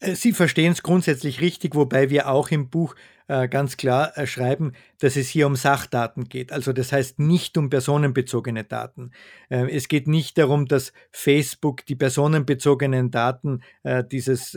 Äh, 0.00 0.14
Sie 0.14 0.32
verstehen 0.32 0.72
es 0.72 0.82
grundsätzlich 0.82 1.40
richtig, 1.40 1.74
wobei 1.74 2.10
wir 2.10 2.28
auch 2.28 2.50
im 2.50 2.68
Buch 2.70 2.94
äh, 3.26 3.48
ganz 3.48 3.78
klar 3.78 4.18
äh, 4.18 4.26
schreiben, 4.26 4.72
dass 4.98 5.16
es 5.16 5.28
hier 5.30 5.46
um 5.46 5.56
Sachdaten 5.56 6.28
geht. 6.28 6.52
Also 6.52 6.74
das 6.74 6.92
heißt 6.92 7.18
nicht 7.18 7.56
um 7.56 7.70
personenbezogene 7.70 8.64
Daten. 8.64 9.12
Äh, 9.48 9.74
es 9.74 9.88
geht 9.88 10.06
nicht 10.06 10.36
darum, 10.36 10.66
dass 10.66 10.92
Facebook 11.10 11.86
die 11.86 11.96
personenbezogenen 11.96 13.10
Daten 13.10 13.62
dieses 14.10 14.52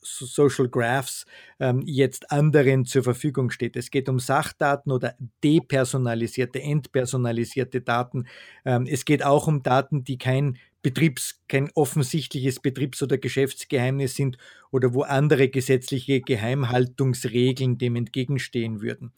Social 0.00 0.68
Graphs 0.68 1.26
ähm, 1.60 1.82
jetzt 1.84 2.30
anderen 2.30 2.84
zur 2.84 3.02
Verfügung 3.02 3.50
steht. 3.50 3.76
Es 3.76 3.90
geht 3.90 4.08
um 4.08 4.18
Sachdaten 4.18 4.92
oder 4.92 5.14
depersonalisierte, 5.42 6.60
entpersonalisierte 6.60 7.80
Daten. 7.80 8.26
Ähm, 8.64 8.86
es 8.88 9.04
geht 9.04 9.24
auch 9.24 9.46
um 9.46 9.62
Daten, 9.62 10.04
die 10.04 10.18
kein 10.18 10.58
Betriebs, 10.84 11.40
kein 11.48 11.70
offensichtliches 11.74 12.60
Betriebs- 12.60 13.02
oder 13.02 13.16
Geschäftsgeheimnis 13.16 14.14
sind 14.16 14.36
oder 14.70 14.92
wo 14.92 15.02
andere 15.02 15.48
gesetzliche 15.48 16.20
Geheimhaltungsregeln 16.20 17.78
dem 17.78 17.96
entgegenstehen 17.96 18.82
würden. 18.82 19.10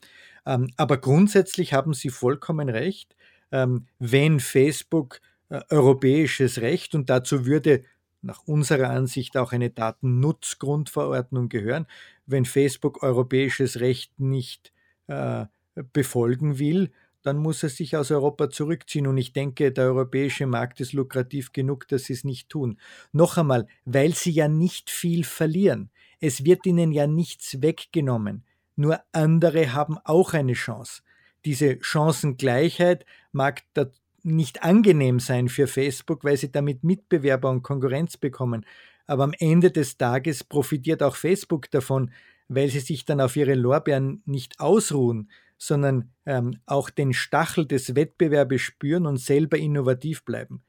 Ähm, 0.45 0.71
aber 0.77 0.97
grundsätzlich 0.97 1.73
haben 1.73 1.93
Sie 1.93 2.09
vollkommen 2.09 2.69
recht, 2.69 3.17
ähm, 3.51 3.85
wenn 3.99 4.39
Facebook 4.39 5.19
äh, 5.49 5.59
europäisches 5.69 6.61
Recht 6.61 6.95
und 6.95 7.09
dazu 7.09 7.45
würde 7.45 7.83
nach 8.21 8.47
unserer 8.47 8.89
Ansicht 8.89 9.35
auch 9.35 9.51
eine 9.51 9.69
Datennutzgrundverordnung 9.69 11.49
gehören, 11.49 11.85
wenn 12.25 12.45
Facebook 12.45 13.03
europäisches 13.03 13.81
Recht 13.81 14.17
nicht 14.21 14.71
äh, 15.07 15.45
befolgen 15.91 16.59
will, 16.59 16.91
dann 17.27 17.37
muss 17.37 17.61
er 17.61 17.69
sich 17.69 17.97
aus 17.97 18.09
Europa 18.09 18.49
zurückziehen. 18.49 19.05
Und 19.05 19.17
ich 19.17 19.33
denke, 19.33 19.73
der 19.73 19.85
europäische 19.85 20.47
Markt 20.47 20.79
ist 20.79 20.93
lukrativ 20.93 21.51
genug, 21.51 21.85
dass 21.89 22.05
sie 22.05 22.13
es 22.13 22.23
nicht 22.23 22.47
tun. 22.47 22.79
Noch 23.11 23.37
einmal, 23.37 23.67
weil 23.83 24.13
sie 24.13 24.31
ja 24.31 24.47
nicht 24.47 24.89
viel 24.89 25.25
verlieren. 25.25 25.91
Es 26.21 26.45
wird 26.45 26.65
ihnen 26.65 26.93
ja 26.93 27.05
nichts 27.05 27.61
weggenommen. 27.61 28.45
Nur 28.77 29.01
andere 29.11 29.73
haben 29.73 29.97
auch 30.05 30.33
eine 30.33 30.53
Chance. 30.53 31.01
Diese 31.43 31.77
Chancengleichheit 31.81 33.05
mag 33.33 33.63
nicht 34.23 34.63
angenehm 34.63 35.19
sein 35.19 35.49
für 35.49 35.67
Facebook, 35.67 36.23
weil 36.23 36.37
sie 36.37 36.51
damit 36.51 36.85
Mitbewerber 36.85 37.49
und 37.49 37.61
Konkurrenz 37.61 38.15
bekommen. 38.15 38.65
Aber 39.05 39.25
am 39.25 39.33
Ende 39.37 39.71
des 39.71 39.97
Tages 39.97 40.45
profitiert 40.45 41.03
auch 41.03 41.17
Facebook 41.17 41.69
davon, 41.71 42.11
weil 42.47 42.69
sie 42.69 42.79
sich 42.79 43.03
dann 43.03 43.19
auf 43.19 43.35
ihre 43.35 43.55
Lorbeeren 43.55 44.21
nicht 44.25 44.61
ausruhen, 44.61 45.29
sondern 45.57 46.11
ähm, 46.25 46.59
auch 46.65 46.89
den 46.89 47.13
Stachel 47.13 47.65
des 47.65 47.95
Wettbewerbes 47.95 48.61
spüren 48.61 49.05
und 49.05 49.17
selber 49.17 49.57
innovativ 49.57 50.23
bleiben. 50.23 50.63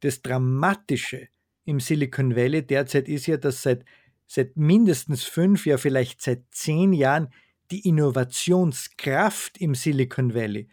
Das 0.00 0.22
Dramatische 0.22 1.28
im 1.64 1.80
Silicon 1.80 2.36
Valley 2.36 2.66
derzeit 2.66 3.08
ist 3.08 3.26
ja, 3.26 3.36
dass 3.36 3.62
seit, 3.62 3.84
seit 4.26 4.56
mindestens 4.56 5.24
fünf, 5.24 5.66
ja 5.66 5.76
vielleicht 5.76 6.22
seit 6.22 6.44
zehn 6.50 6.92
Jahren 6.92 7.28
die 7.70 7.86
Innovationskraft 7.86 9.58
im 9.58 9.74
Silicon 9.74 10.34
Valley 10.34 10.68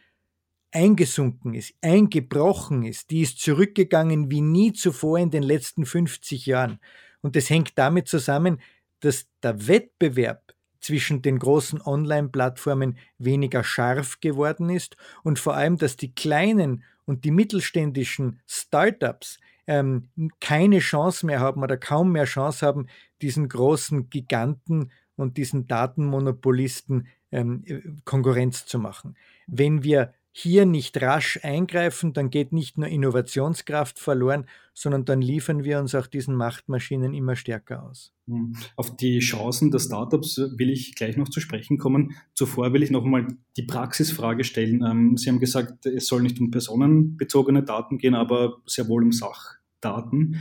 eingesunken 0.72 1.54
ist, 1.54 1.74
eingebrochen 1.82 2.84
ist, 2.84 3.10
die 3.10 3.22
ist 3.22 3.40
zurückgegangen 3.40 4.30
wie 4.30 4.42
nie 4.42 4.74
zuvor 4.74 5.20
in 5.20 5.32
den 5.32 5.44
letzten 5.44 5.86
50 5.86 6.46
Jahren. 6.46 6.80
Und 7.22 7.36
das 7.36 7.50
hängt 7.50 7.78
damit 7.78 8.08
zusammen, 8.08 8.60
dass 9.00 9.28
der 9.42 9.68
Wettbewerb 9.68 10.55
zwischen 10.86 11.24
den 11.24 11.40
großen 11.40 11.82
Online-Plattformen 11.82 13.00
weniger 13.18 13.64
scharf 13.64 14.20
geworden 14.20 14.70
ist 14.70 14.98
und 15.24 15.40
vor 15.40 15.56
allem, 15.56 15.78
dass 15.78 15.98
die 15.98 16.14
kleinen 16.14 16.84
und 17.06 17.26
die 17.26 17.32
mittelständischen 17.32 18.40
Startups 18.46 19.40
ähm, 19.66 20.10
keine 20.40 20.78
Chance 20.78 21.26
mehr 21.26 21.40
haben 21.40 21.64
oder 21.64 21.76
kaum 21.76 22.12
mehr 22.12 22.26
Chance 22.26 22.64
haben, 22.64 22.86
diesen 23.24 23.50
großen 23.50 24.12
Giganten 24.12 24.92
und 25.16 25.38
diesen 25.38 25.66
Datenmonopolisten 25.66 27.08
ähm, 27.32 27.64
Konkurrenz 28.06 28.68
zu 28.68 28.78
machen. 28.78 29.18
Wenn 29.48 29.82
wir 29.82 30.14
hier 30.38 30.66
nicht 30.66 31.02
rasch 31.02 31.40
eingreifen, 31.44 32.12
dann 32.12 32.30
geht 32.30 32.52
nicht 32.52 32.78
nur 32.78 32.90
Innovationskraft 32.90 33.98
verloren, 33.98 34.48
sondern 34.74 35.06
dann 35.06 35.22
liefern 35.22 35.64
wir 35.64 35.80
uns 35.80 35.96
auch 35.96 36.08
diesen 36.08 36.36
Machtmaschinen 36.36 37.14
immer 37.14 37.38
stärker 37.38 37.84
aus. 37.84 38.12
Hm. 38.28 38.54
Auf 38.76 38.98
die 38.98 39.20
Chancen 39.20 39.72
der 39.72 39.80
Startups 39.80 40.38
will 40.58 40.72
ich 40.72 40.94
gleich 40.96 41.16
noch 41.16 41.30
zu 41.30 41.40
sprechen 41.40 41.78
kommen. 41.78 42.18
Zuvor 42.34 42.74
will 42.74 42.84
ich 42.84 42.92
noch 42.92 43.06
einmal 43.06 43.28
die 43.56 43.64
Praxisfrage 43.64 44.44
stellen. 44.44 44.84
Ähm, 44.86 45.16
Sie 45.16 45.30
haben 45.30 45.40
gesagt, 45.40 45.86
es 45.86 46.08
soll 46.08 46.22
nicht 46.22 46.38
um 46.42 46.52
personenbezogene 46.52 47.64
Daten 47.64 47.98
gehen, 47.98 48.14
aber 48.14 48.58
sehr 48.66 48.90
wohl 48.90 49.04
um 49.04 49.14
Sachdaten. 49.14 50.36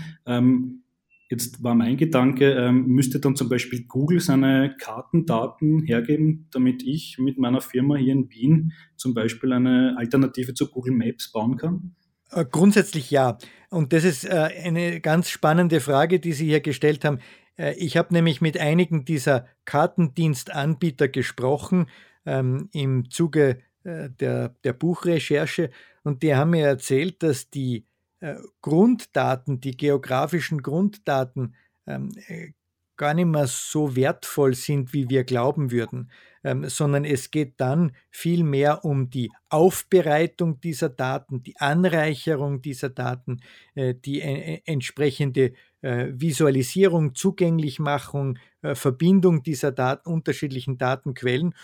Jetzt 1.30 1.62
war 1.62 1.74
mein 1.74 1.96
Gedanke, 1.96 2.52
ähm, 2.52 2.86
müsste 2.86 3.18
dann 3.18 3.34
zum 3.34 3.48
Beispiel 3.48 3.86
Google 3.86 4.20
seine 4.20 4.76
Kartendaten 4.78 5.82
hergeben, 5.82 6.48
damit 6.52 6.82
ich 6.82 7.16
mit 7.18 7.38
meiner 7.38 7.60
Firma 7.60 7.96
hier 7.96 8.12
in 8.12 8.30
Wien 8.30 8.72
zum 8.96 9.14
Beispiel 9.14 9.52
eine 9.52 9.96
Alternative 9.96 10.52
zu 10.54 10.70
Google 10.70 10.94
Maps 10.94 11.32
bauen 11.32 11.56
kann? 11.56 11.94
Äh, 12.30 12.44
grundsätzlich 12.44 13.10
ja. 13.10 13.38
Und 13.70 13.92
das 13.92 14.04
ist 14.04 14.24
äh, 14.24 14.50
eine 14.62 15.00
ganz 15.00 15.30
spannende 15.30 15.80
Frage, 15.80 16.20
die 16.20 16.32
Sie 16.32 16.46
hier 16.46 16.60
gestellt 16.60 17.04
haben. 17.04 17.18
Äh, 17.56 17.74
ich 17.78 17.96
habe 17.96 18.12
nämlich 18.12 18.40
mit 18.40 18.58
einigen 18.58 19.04
dieser 19.04 19.46
Kartendienstanbieter 19.64 21.08
gesprochen 21.08 21.86
ähm, 22.26 22.68
im 22.72 23.10
Zuge 23.10 23.60
äh, 23.84 24.10
der, 24.10 24.50
der 24.64 24.72
Buchrecherche 24.72 25.70
und 26.02 26.22
die 26.22 26.34
haben 26.34 26.50
mir 26.50 26.66
erzählt, 26.66 27.22
dass 27.22 27.50
die 27.50 27.86
Grunddaten, 28.62 29.60
die 29.60 29.76
geografischen 29.76 30.62
Grunddaten 30.62 31.54
ähm, 31.86 32.10
äh, 32.28 32.52
gar 32.96 33.14
nicht 33.14 33.26
mehr 33.26 33.46
so 33.46 33.96
wertvoll 33.96 34.54
sind, 34.54 34.92
wie 34.92 35.08
wir 35.08 35.24
glauben 35.24 35.70
würden, 35.70 36.10
ähm, 36.44 36.68
sondern 36.68 37.04
es 37.04 37.30
geht 37.30 37.54
dann 37.56 37.92
viel 38.10 38.44
mehr 38.44 38.84
um 38.84 39.10
die 39.10 39.32
Aufbereitung 39.48 40.60
dieser 40.60 40.90
Daten, 40.90 41.42
die 41.42 41.56
Anreicherung 41.56 42.62
dieser 42.62 42.90
Daten, 42.90 43.40
äh, 43.74 43.94
die 43.94 44.20
äh, 44.20 44.60
entsprechende 44.64 45.54
äh, 45.82 46.08
Visualisierung, 46.12 47.14
Zugänglichmachung, 47.14 48.38
äh, 48.62 48.74
Verbindung 48.74 49.42
dieser 49.42 49.72
Daten, 49.72 50.08
unterschiedlichen 50.08 50.78
Datenquellen. 50.78 51.54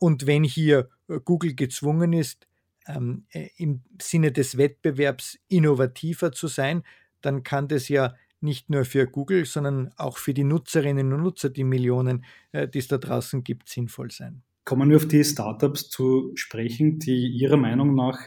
und 0.00 0.26
wenn 0.26 0.44
hier 0.44 0.88
Google 1.24 1.54
gezwungen 1.56 2.12
ist, 2.12 2.46
ähm, 2.86 3.24
äh, 3.30 3.48
im 3.56 3.82
Sinne 4.00 4.32
des 4.32 4.56
Wettbewerbs 4.56 5.38
innovativer 5.48 6.32
zu 6.32 6.46
sein, 6.48 6.82
dann 7.20 7.42
kann 7.42 7.68
das 7.68 7.88
ja 7.88 8.14
nicht 8.40 8.70
nur 8.70 8.84
für 8.84 9.06
Google, 9.06 9.46
sondern 9.46 9.90
auch 9.96 10.18
für 10.18 10.34
die 10.34 10.44
Nutzerinnen 10.44 11.12
und 11.12 11.22
Nutzer, 11.22 11.50
die 11.50 11.64
Millionen, 11.64 12.24
äh, 12.52 12.68
die 12.68 12.78
es 12.78 12.88
da 12.88 12.98
draußen 12.98 13.42
gibt, 13.42 13.68
sinnvoll 13.68 14.10
sein. 14.10 14.42
Kommen 14.64 14.90
wir 14.90 14.96
auf 14.96 15.08
die 15.08 15.24
Startups 15.24 15.90
zu 15.90 16.32
sprechen, 16.34 16.98
die 16.98 17.26
Ihrer 17.28 17.56
Meinung 17.56 17.94
nach 17.94 18.18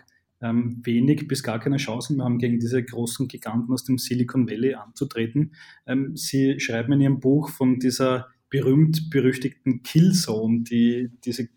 ähm, 0.42 0.82
wenig 0.84 1.28
bis 1.28 1.42
gar 1.42 1.60
keine 1.60 1.78
Chancen 1.78 2.18
mehr 2.18 2.26
haben, 2.26 2.38
gegen 2.38 2.60
diese 2.60 2.84
großen 2.84 3.28
Giganten 3.28 3.74
aus 3.74 3.86
dem 3.86 3.98
Silicon 3.98 4.50
Valley 4.50 4.76
anzutreten. 4.76 5.54
Ähm, 5.86 6.16
Sie 6.16 6.60
schreiben 6.60 6.94
in 6.94 7.02
Ihrem 7.02 7.20
Buch 7.20 7.50
von 7.50 7.80
dieser 7.80 8.28
berühmt-berüchtigten 8.50 9.84
Killzone, 9.84 10.62
die 10.62 11.10
diese 11.26 11.50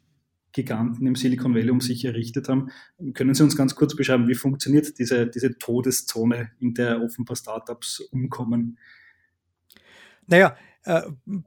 Giganten 0.52 1.07
im 1.07 1.14
Silicon 1.14 1.54
Valley 1.54 1.71
um 1.71 1.80
sich 1.80 2.04
errichtet 2.04 2.49
haben. 2.49 2.71
Können 3.14 3.35
Sie 3.35 3.42
uns 3.42 3.57
ganz 3.57 3.75
kurz 3.75 3.95
beschreiben, 3.95 4.28
wie 4.28 4.35
funktioniert 4.35 4.99
diese, 4.99 5.26
diese 5.26 5.59
Todeszone, 5.59 6.50
in 6.59 6.75
der 6.75 7.02
offenbar 7.02 7.37
Startups 7.37 8.00
umkommen? 8.12 8.78
Naja, 10.26 10.57
äh, 10.85 11.02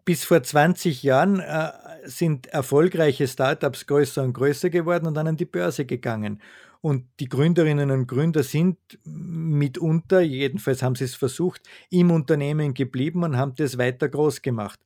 bis 0.05 0.23
vor 0.23 0.43
20 0.43 1.03
Jahren 1.03 1.39
äh, 1.39 1.71
sind 2.05 2.47
erfolgreiche 2.47 3.27
Startups 3.27 3.87
größer 3.87 4.23
und 4.23 4.33
größer 4.33 4.69
geworden 4.69 5.07
und 5.07 5.15
dann 5.15 5.27
an 5.27 5.37
die 5.37 5.45
Börse 5.45 5.85
gegangen. 5.85 6.41
Und 6.81 7.05
die 7.19 7.29
Gründerinnen 7.29 7.91
und 7.91 8.07
Gründer 8.07 8.43
sind 8.43 8.77
mitunter, 9.05 10.19
jedenfalls 10.19 10.83
haben 10.83 10.95
sie 10.95 11.05
es 11.05 11.15
versucht, 11.15 11.61
im 11.89 12.11
Unternehmen 12.11 12.73
geblieben 12.73 13.23
und 13.23 13.37
haben 13.37 13.55
das 13.55 13.77
weiter 13.77 14.09
groß 14.09 14.41
gemacht. 14.41 14.79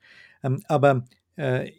Ähm, 0.43 0.63
aber 0.67 1.05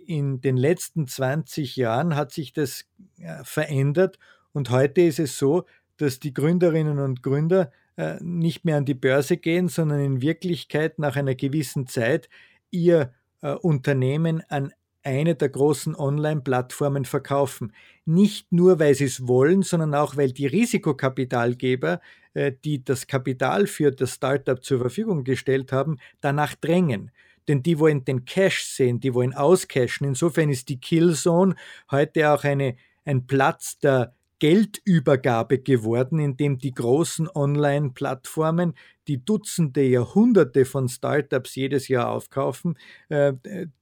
in 0.06 0.40
den 0.40 0.56
letzten 0.56 1.06
20 1.06 1.76
Jahren 1.76 2.14
hat 2.14 2.32
sich 2.32 2.52
das 2.52 2.84
äh, 3.18 3.42
verändert 3.44 4.18
und 4.52 4.70
heute 4.70 5.02
ist 5.02 5.18
es 5.18 5.38
so, 5.38 5.64
dass 5.96 6.20
die 6.20 6.32
Gründerinnen 6.32 6.98
und 6.98 7.22
Gründer 7.22 7.72
äh, 7.96 8.16
nicht 8.20 8.64
mehr 8.64 8.76
an 8.76 8.84
die 8.84 8.94
Börse 8.94 9.36
gehen, 9.36 9.68
sondern 9.68 10.00
in 10.00 10.22
Wirklichkeit 10.22 10.98
nach 10.98 11.16
einer 11.16 11.34
gewissen 11.34 11.86
Zeit 11.86 12.28
ihr 12.70 13.12
äh, 13.42 13.52
Unternehmen 13.52 14.42
an 14.48 14.72
eine 15.02 15.34
der 15.34 15.48
großen 15.48 15.96
Online-Plattformen 15.96 17.04
verkaufen. 17.04 17.72
Nicht 18.04 18.52
nur, 18.52 18.78
weil 18.78 18.94
sie 18.94 19.06
es 19.06 19.26
wollen, 19.26 19.62
sondern 19.62 19.94
auch, 19.94 20.16
weil 20.16 20.32
die 20.32 20.46
Risikokapitalgeber, 20.46 22.00
äh, 22.34 22.52
die 22.64 22.84
das 22.84 23.06
Kapital 23.06 23.66
für 23.66 23.90
das 23.90 24.14
Startup 24.14 24.62
zur 24.62 24.80
Verfügung 24.80 25.24
gestellt 25.24 25.72
haben, 25.72 25.98
danach 26.20 26.54
drängen. 26.54 27.10
Denn 27.48 27.62
die 27.62 27.78
wollen 27.78 28.04
den 28.04 28.24
Cash 28.24 28.64
sehen, 28.64 29.00
die 29.00 29.14
wollen 29.14 29.34
auscashen. 29.34 30.06
Insofern 30.06 30.50
ist 30.50 30.68
die 30.68 30.80
Killzone 30.80 31.56
heute 31.90 32.30
auch 32.30 32.44
eine, 32.44 32.76
ein 33.04 33.26
Platz 33.26 33.78
der 33.78 34.14
Geldübergabe 34.38 35.58
geworden, 35.58 36.20
in 36.20 36.36
dem 36.36 36.58
die 36.58 36.72
großen 36.72 37.28
Online-Plattformen, 37.28 38.74
die 39.08 39.24
Dutzende, 39.24 39.82
Jahrhunderte 39.82 40.64
von 40.64 40.88
Startups 40.88 41.56
jedes 41.56 41.88
Jahr 41.88 42.10
aufkaufen, 42.10 42.78
äh, 43.08 43.32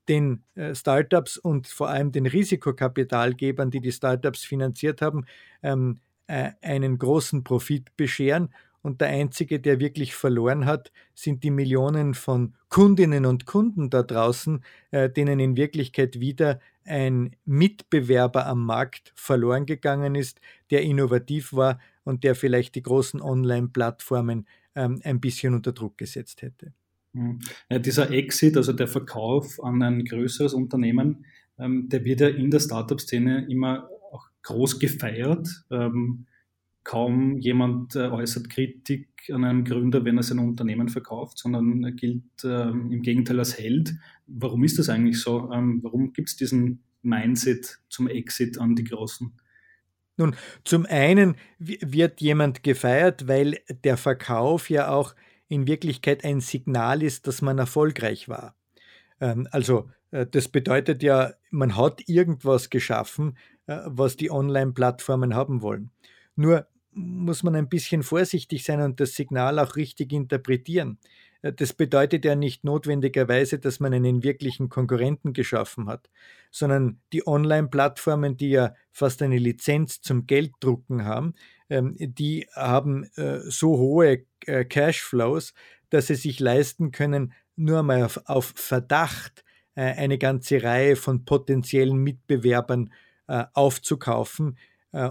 den 0.09 0.45
äh, 0.55 0.75
Startups 0.75 1.37
und 1.37 1.67
vor 1.67 1.89
allem 1.89 2.13
den 2.13 2.27
Risikokapitalgebern, 2.27 3.71
die 3.71 3.81
die 3.81 3.93
Startups 3.93 4.45
finanziert 4.45 5.03
haben, 5.03 5.27
ähm, 5.63 6.01
äh, 6.27 6.53
einen 6.63 6.97
großen 6.99 7.45
Profit 7.45 7.95
bescheren 7.97 8.49
und 8.87 9.01
der 9.01 9.09
Einzige, 9.09 9.59
der 9.59 9.81
wirklich 9.81 10.15
verloren 10.15 10.65
hat, 10.65 10.93
sind 11.13 11.43
die 11.43 11.51
Millionen 11.51 12.15
von 12.15 12.55
Kundinnen 12.69 13.27
und 13.27 13.45
Kunden 13.45 13.91
da 13.91 14.05
draußen, 14.05 14.63
äh, 14.93 15.11
denen 15.11 15.41
in 15.41 15.57
Wirklichkeit 15.57 16.21
wieder 16.21 16.61
ein 16.85 17.35
Mitbewerber 17.45 18.47
am 18.47 18.65
Markt 18.65 19.13
verloren 19.17 19.67
gegangen 19.67 20.15
ist, 20.15 20.41
der 20.71 20.83
innovativ 20.83 21.53
war 21.53 21.81
und 22.05 22.23
der 22.23 22.37
vielleicht 22.37 22.77
die 22.77 22.83
großen 22.85 23.21
Online-Plattformen 23.21 24.47
ähm, 24.77 25.01
ein 25.03 25.19
bisschen 25.19 25.55
unter 25.55 25.73
Druck 25.73 25.99
gesetzt 25.99 26.43
hätte. 26.43 26.73
Hm. 27.13 27.41
Ja, 27.69 27.81
dieser 27.81 28.13
Exit, 28.13 28.57
also 28.57 28.73
der 28.73 28.87
Verkauf 28.87 29.61
an 29.65 29.83
ein 29.83 30.05
größeres 30.05 30.55
Unternehmen, 30.55 31.27
ähm, 31.59 31.89
der 31.89 32.05
wird 32.05 32.21
ja 32.21 32.29
in 32.29 32.53
der 32.53 32.61
Startup-Szene 32.61 33.49
immer 33.51 33.91
auch 34.13 34.29
groß 34.43 34.79
gefeiert. 34.79 35.49
Ähm, 35.73 36.27
kaum 36.87 37.39
jemand 37.39 37.97
äh, 37.97 38.07
äußert 38.07 38.49
Kritik 38.49 39.09
an 39.33 39.43
einem 39.43 39.65
Gründer, 39.65 40.05
wenn 40.05 40.19
er 40.19 40.23
sein 40.23 40.39
Unternehmen 40.39 40.89
verkauft, 40.89 41.37
sondern 41.37 41.83
er 41.83 41.91
gilt 41.91 42.45
äh, 42.45 42.69
im 42.69 43.03
Gegenteil 43.03 43.41
als 43.41 43.59
Held. 43.59 43.93
Warum 44.29 44.63
ist 44.63 44.79
das 44.79 44.89
eigentlich 44.89 45.21
so? 45.21 45.51
Ähm, 45.53 45.81
warum 45.83 46.13
gibt 46.13 46.29
es 46.29 46.37
diesen 46.37 46.85
Mindset 47.03 47.81
zum 47.89 48.07
Exit 48.07 48.59
an 48.59 48.77
die 48.77 48.85
Großen? 48.85 49.33
Nun, 50.17 50.37
zum 50.63 50.87
einen 50.87 51.35
wird 51.59 52.21
jemand 52.21 52.63
gefeiert, 52.63 53.27
weil 53.27 53.59
der 53.83 53.97
Verkauf 53.97 54.71
ja 54.71 54.89
auch 54.89 55.17
in 55.49 55.67
Wirklichkeit 55.67 56.25
ein 56.25 56.41
Signal 56.41 57.03
ist, 57.03 57.27
dass 57.27 57.43
man 57.43 57.59
erfolgreich 57.59 58.29
war. 58.29 58.55
Ähm, 59.21 59.49
also 59.51 59.91
äh, 60.13 60.25
das 60.25 60.47
bedeutet 60.47 61.03
ja, 61.03 61.33
man 61.51 61.77
hat 61.77 62.09
irgendwas 62.09 62.71
geschaffen, 62.71 63.37
äh, 63.67 63.81
was 63.87 64.17
die 64.17 64.31
Online-Plattformen 64.31 65.35
haben 65.35 65.63
wollen. 65.63 65.91
Nur 66.37 66.69
muss 66.97 67.43
man 67.43 67.55
ein 67.55 67.69
bisschen 67.69 68.03
vorsichtig 68.03 68.65
sein 68.65 68.81
und 68.81 69.01
das 69.01 69.15
Signal 69.15 69.59
auch 69.59 69.77
richtig 69.77 70.13
interpretieren. 70.13 70.99
Äh, 71.43 71.53
das 71.53 71.73
bedeutet 71.75 72.25
ja 72.25 72.35
nicht 72.35 72.65
notwendigerweise, 72.65 73.59
dass 73.59 73.81
man 73.81 73.93
einen 73.93 74.23
wirklichen 74.23 74.69
Konkurrenten 74.69 75.33
geschaffen 75.33 75.89
hat, 75.89 76.09
sondern 76.51 77.01
die 77.13 77.27
Online-Plattformen, 77.27 78.37
die 78.37 78.51
ja 78.51 78.75
fast 78.93 79.23
eine 79.23 79.39
Lizenz 79.39 80.01
zum 80.01 80.27
Gelddrucken 80.27 81.05
haben, 81.05 81.35
ähm, 81.69 81.97
die 81.99 82.47
haben 82.55 83.05
äh, 83.17 83.41
so 83.41 83.77
hohe 83.77 84.25
äh, 84.47 84.65
Cashflows, 84.65 85.53
dass 85.91 86.07
sie 86.07 86.15
sich 86.15 86.41
leisten 86.41 86.93
können, 86.93 87.35
nur 87.57 87.83
mal 87.83 88.09
auf, 88.25 88.53
Verdacht 88.57 89.45
eine 89.75 90.17
ganze 90.17 90.63
Reihe 90.63 90.97
von 90.97 91.27
potenziellen 91.27 91.99
Mitbewerbern 91.99 92.91
aufzukaufen, 93.27 94.57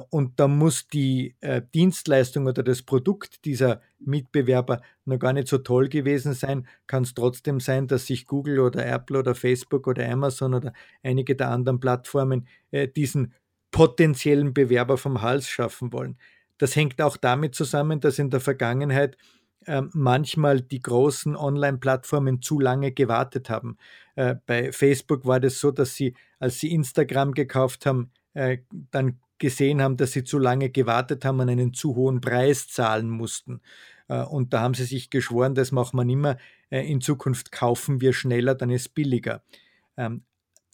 und 0.10 0.40
da 0.40 0.48
muss 0.48 0.88
die 0.88 1.36
äh, 1.42 1.62
Dienstleistung 1.76 2.48
oder 2.48 2.64
das 2.64 2.82
Produkt 2.82 3.46
dieser 3.46 3.82
Mitbewerber 4.00 4.82
noch 5.06 5.20
gar 5.20 5.32
nicht 5.32 5.48
so 5.48 5.60
toll 5.60 5.90
gewesen 5.90 6.34
sein. 6.34 6.68
Kann 6.88 7.04
es 7.04 7.14
trotzdem 7.14 7.60
sein, 7.60 7.88
dass 7.88 8.08
sich 8.08 8.26
Google 8.26 8.62
oder 8.62 8.84
Apple 8.84 9.20
oder 9.20 9.36
Facebook 9.36 9.86
oder 9.86 10.10
Amazon 10.10 10.56
oder 10.56 10.74
einige 11.04 11.36
der 11.36 11.52
anderen 11.52 11.80
Plattformen 11.80 12.48
äh, 12.72 12.88
diesen 12.88 13.36
potenziellen 13.70 14.56
Bewerber 14.56 14.98
vom 14.98 15.22
Hals 15.22 15.48
schaffen 15.48 15.94
wollen. 15.94 16.18
Das 16.58 16.76
hängt 16.76 17.00
auch 17.00 17.18
damit 17.18 17.54
zusammen, 17.54 18.00
dass 18.00 18.18
in 18.18 18.30
der 18.30 18.40
Vergangenheit 18.40 19.18
manchmal 19.94 20.62
die 20.62 20.80
großen 20.80 21.36
Online-Plattformen 21.36 22.40
zu 22.40 22.60
lange 22.60 22.92
gewartet 22.92 23.50
haben. 23.50 23.78
bei 24.46 24.72
Facebook 24.72 25.26
war 25.26 25.40
das 25.40 25.60
so, 25.60 25.72
dass 25.72 25.96
sie, 25.96 26.16
als 26.38 26.60
sie 26.60 26.72
Instagram 26.72 27.34
gekauft 27.34 27.88
haben, 27.88 28.12
dann 28.92 29.18
gesehen 29.38 29.82
haben, 29.82 29.98
dass 29.98 30.12
sie 30.12 30.24
zu 30.24 30.38
lange 30.38 30.70
gewartet 30.70 31.26
haben 31.26 31.40
und 31.40 31.50
einen 31.50 31.74
zu 31.74 31.96
hohen 31.96 32.22
Preis 32.22 32.68
zahlen 32.68 33.10
mussten. 33.10 33.62
Äh, 34.08 34.24
und 34.24 34.54
da 34.54 34.62
haben 34.62 34.74
sie 34.74 34.86
sich 34.86 35.10
geschworen, 35.10 35.56
das 35.56 35.72
machen 35.72 35.98
wir 35.98 36.06
nicht 36.06 36.18
mehr. 36.18 36.38
Äh, 36.70 36.90
in 36.92 37.02
Zukunft 37.02 37.52
kaufen 37.52 38.02
wir 38.02 38.14
schneller, 38.14 38.56
dann 38.56 38.70
ist 38.70 38.94
billiger. 38.94 39.44
Ähm, 39.98 40.24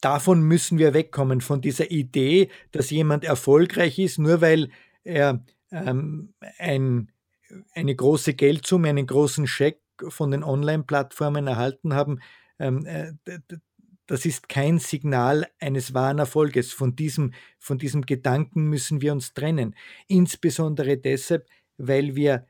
davon 0.00 0.42
müssen 0.42 0.78
wir 0.78 0.94
wegkommen, 0.94 1.40
von 1.40 1.60
dieser 1.60 1.90
Idee, 1.90 2.48
dass 2.72 2.90
jemand 2.90 3.24
erfolgreich 3.24 3.98
ist, 3.98 4.18
nur 4.18 4.40
weil 4.40 4.70
er 5.04 5.44
ähm, 5.70 6.34
ein, 6.58 7.10
eine 7.74 7.94
große 7.94 8.34
Geldsumme, 8.34 8.88
einen 8.88 9.06
großen 9.06 9.46
Scheck 9.46 9.80
von 10.08 10.30
den 10.30 10.42
Online-Plattformen 10.42 11.46
erhalten 11.46 11.94
haben. 11.94 12.20
Ähm, 12.58 12.84
äh, 12.86 13.12
das 14.12 14.26
ist 14.26 14.50
kein 14.50 14.78
Signal 14.78 15.48
eines 15.58 15.94
wahren 15.94 16.18
Erfolges. 16.18 16.70
Von 16.70 16.94
diesem, 16.94 17.32
von 17.58 17.78
diesem 17.78 18.02
Gedanken 18.02 18.64
müssen 18.64 19.00
wir 19.00 19.10
uns 19.10 19.32
trennen. 19.32 19.74
Insbesondere 20.06 20.98
deshalb, 20.98 21.48
weil 21.78 22.14
wir 22.14 22.46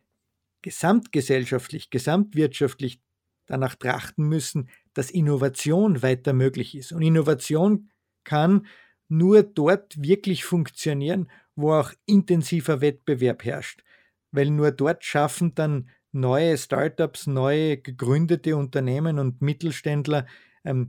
gesamtgesellschaftlich, 0.62 1.90
gesamtwirtschaftlich 1.90 3.00
danach 3.46 3.76
trachten 3.76 4.28
müssen, 4.28 4.70
dass 4.92 5.12
Innovation 5.12 6.02
weiter 6.02 6.32
möglich 6.32 6.76
ist. 6.76 6.90
Und 6.90 7.02
Innovation 7.02 7.90
kann 8.24 8.66
nur 9.06 9.44
dort 9.44 10.02
wirklich 10.02 10.42
funktionieren, 10.44 11.30
wo 11.54 11.74
auch 11.74 11.92
intensiver 12.06 12.80
Wettbewerb 12.80 13.44
herrscht. 13.44 13.84
Weil 14.32 14.50
nur 14.50 14.72
dort 14.72 15.04
schaffen 15.04 15.54
dann 15.54 15.90
neue 16.10 16.58
Startups, 16.58 17.28
neue 17.28 17.76
gegründete 17.76 18.56
Unternehmen 18.56 19.20
und 19.20 19.42
Mittelständler 19.42 20.26
ähm, 20.64 20.88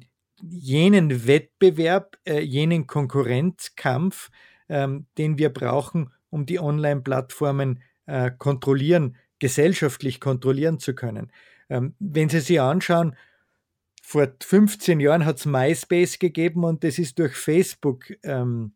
jenen 0.50 1.28
Wettbewerb, 1.28 2.18
äh, 2.26 2.40
jenen 2.40 2.88
Konkurrenzkampf, 2.88 4.30
ähm, 4.70 5.08
den 5.18 5.38
wir 5.38 5.50
brauchen, 5.50 6.12
um 6.30 6.46
die 6.46 6.60
Online-Plattformen 6.60 7.82
äh, 8.06 8.32
kontrollieren, 8.38 9.18
gesellschaftlich 9.40 10.20
kontrollieren 10.20 10.80
zu 10.80 10.96
können. 10.96 11.32
Ähm, 11.70 11.96
wenn 12.00 12.30
Sie 12.30 12.40
sich 12.40 12.60
anschauen, 12.60 13.16
vor 14.02 14.28
15 14.42 15.00
Jahren 15.00 15.26
hat 15.26 15.38
es 15.38 15.46
MySpace 15.46 16.20
gegeben 16.20 16.64
und 16.66 16.84
das 16.84 17.00
ist 17.00 17.18
durch 17.20 17.36
Facebook 17.36 18.14
ähm, 18.24 18.74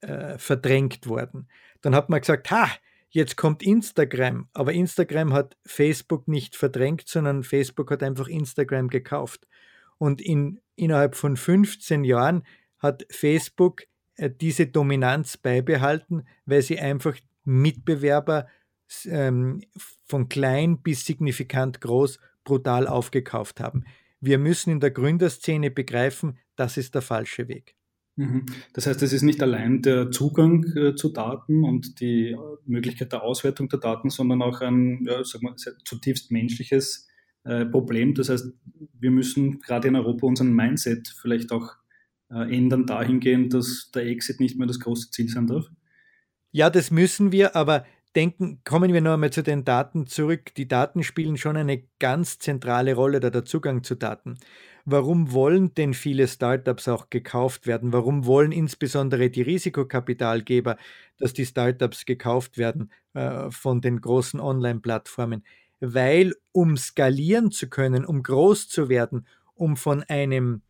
äh, 0.00 0.38
verdrängt 0.38 1.06
worden. 1.08 1.48
Dann 1.82 1.94
hat 1.94 2.08
man 2.08 2.20
gesagt, 2.20 2.50
ha, 2.50 2.70
jetzt 3.08 3.36
kommt 3.36 3.62
Instagram. 3.62 4.48
Aber 4.52 4.72
Instagram 4.72 5.32
hat 5.32 5.56
Facebook 5.66 6.28
nicht 6.28 6.56
verdrängt, 6.56 7.08
sondern 7.08 7.42
Facebook 7.42 7.90
hat 7.90 8.02
einfach 8.02 8.28
Instagram 8.28 8.88
gekauft. 8.88 9.46
Und 10.00 10.22
in, 10.22 10.60
innerhalb 10.76 11.14
von 11.14 11.36
15 11.36 12.04
Jahren 12.04 12.42
hat 12.78 13.04
Facebook 13.10 13.82
äh, 14.14 14.30
diese 14.30 14.66
Dominanz 14.66 15.36
beibehalten, 15.36 16.22
weil 16.46 16.62
sie 16.62 16.78
einfach 16.78 17.18
Mitbewerber 17.44 18.46
ähm, 19.04 19.60
von 20.06 20.30
klein 20.30 20.80
bis 20.80 21.04
signifikant 21.04 21.82
groß 21.82 22.18
brutal 22.44 22.86
aufgekauft 22.86 23.60
haben. 23.60 23.84
Wir 24.22 24.38
müssen 24.38 24.70
in 24.70 24.80
der 24.80 24.90
Gründerszene 24.90 25.70
begreifen, 25.70 26.38
das 26.56 26.78
ist 26.78 26.94
der 26.94 27.02
falsche 27.02 27.48
Weg. 27.48 27.74
Mhm. 28.16 28.46
Das 28.72 28.86
heißt, 28.86 29.02
es 29.02 29.12
ist 29.12 29.22
nicht 29.22 29.42
allein 29.42 29.82
der 29.82 30.10
Zugang 30.10 30.64
äh, 30.76 30.94
zu 30.94 31.10
Daten 31.10 31.62
und 31.62 32.00
die 32.00 32.34
Möglichkeit 32.64 33.12
der 33.12 33.22
Auswertung 33.22 33.68
der 33.68 33.80
Daten, 33.80 34.08
sondern 34.08 34.40
auch 34.40 34.62
ein 34.62 35.04
ja, 35.06 35.18
wir, 35.18 35.54
zutiefst 35.84 36.30
menschliches 36.30 37.09
äh, 37.44 37.64
Problem. 37.66 38.14
Das 38.14 38.28
heißt, 38.28 38.52
wir 38.98 39.10
müssen 39.10 39.60
gerade 39.60 39.88
in 39.88 39.96
Europa 39.96 40.26
unseren 40.26 40.52
Mindset 40.52 41.08
vielleicht 41.20 41.52
auch 41.52 41.74
äh, 42.30 42.56
ändern 42.56 42.86
dahingehend, 42.86 43.54
dass 43.54 43.90
der 43.94 44.06
Exit 44.06 44.40
nicht 44.40 44.58
mehr 44.58 44.66
das 44.66 44.80
große 44.80 45.10
Ziel 45.10 45.28
sein 45.28 45.46
darf. 45.46 45.66
Ja, 46.52 46.70
das 46.70 46.90
müssen 46.90 47.32
wir, 47.32 47.54
aber 47.56 47.86
denken, 48.16 48.60
kommen 48.64 48.92
wir 48.92 49.00
noch 49.00 49.14
einmal 49.14 49.30
zu 49.30 49.42
den 49.42 49.64
Daten 49.64 50.06
zurück. 50.06 50.54
Die 50.56 50.66
Daten 50.66 51.02
spielen 51.02 51.36
schon 51.36 51.56
eine 51.56 51.84
ganz 51.98 52.38
zentrale 52.38 52.94
Rolle, 52.94 53.20
da 53.20 53.30
der 53.30 53.44
Zugang 53.44 53.84
zu 53.84 53.94
Daten. 53.94 54.36
Warum 54.84 55.32
wollen 55.32 55.74
denn 55.74 55.94
viele 55.94 56.26
Startups 56.26 56.88
auch 56.88 57.10
gekauft 57.10 57.66
werden? 57.66 57.92
Warum 57.92 58.26
wollen 58.26 58.50
insbesondere 58.50 59.30
die 59.30 59.42
Risikokapitalgeber, 59.42 60.76
dass 61.18 61.32
die 61.32 61.46
Startups 61.46 62.04
gekauft 62.06 62.58
werden? 62.58 62.90
äh, 63.14 63.50
von 63.50 63.80
den 63.80 64.00
großen 64.00 64.40
Online-Plattformen, 64.40 65.44
weil 65.80 66.34
um 66.52 66.76
skalieren 66.76 67.50
zu 67.50 67.68
können, 67.68 68.04
um 68.04 68.22
groß 68.22 68.68
zu 68.68 68.88
werden, 68.88 69.26
um 69.54 69.76
von 69.76 70.02
einem 70.04 70.62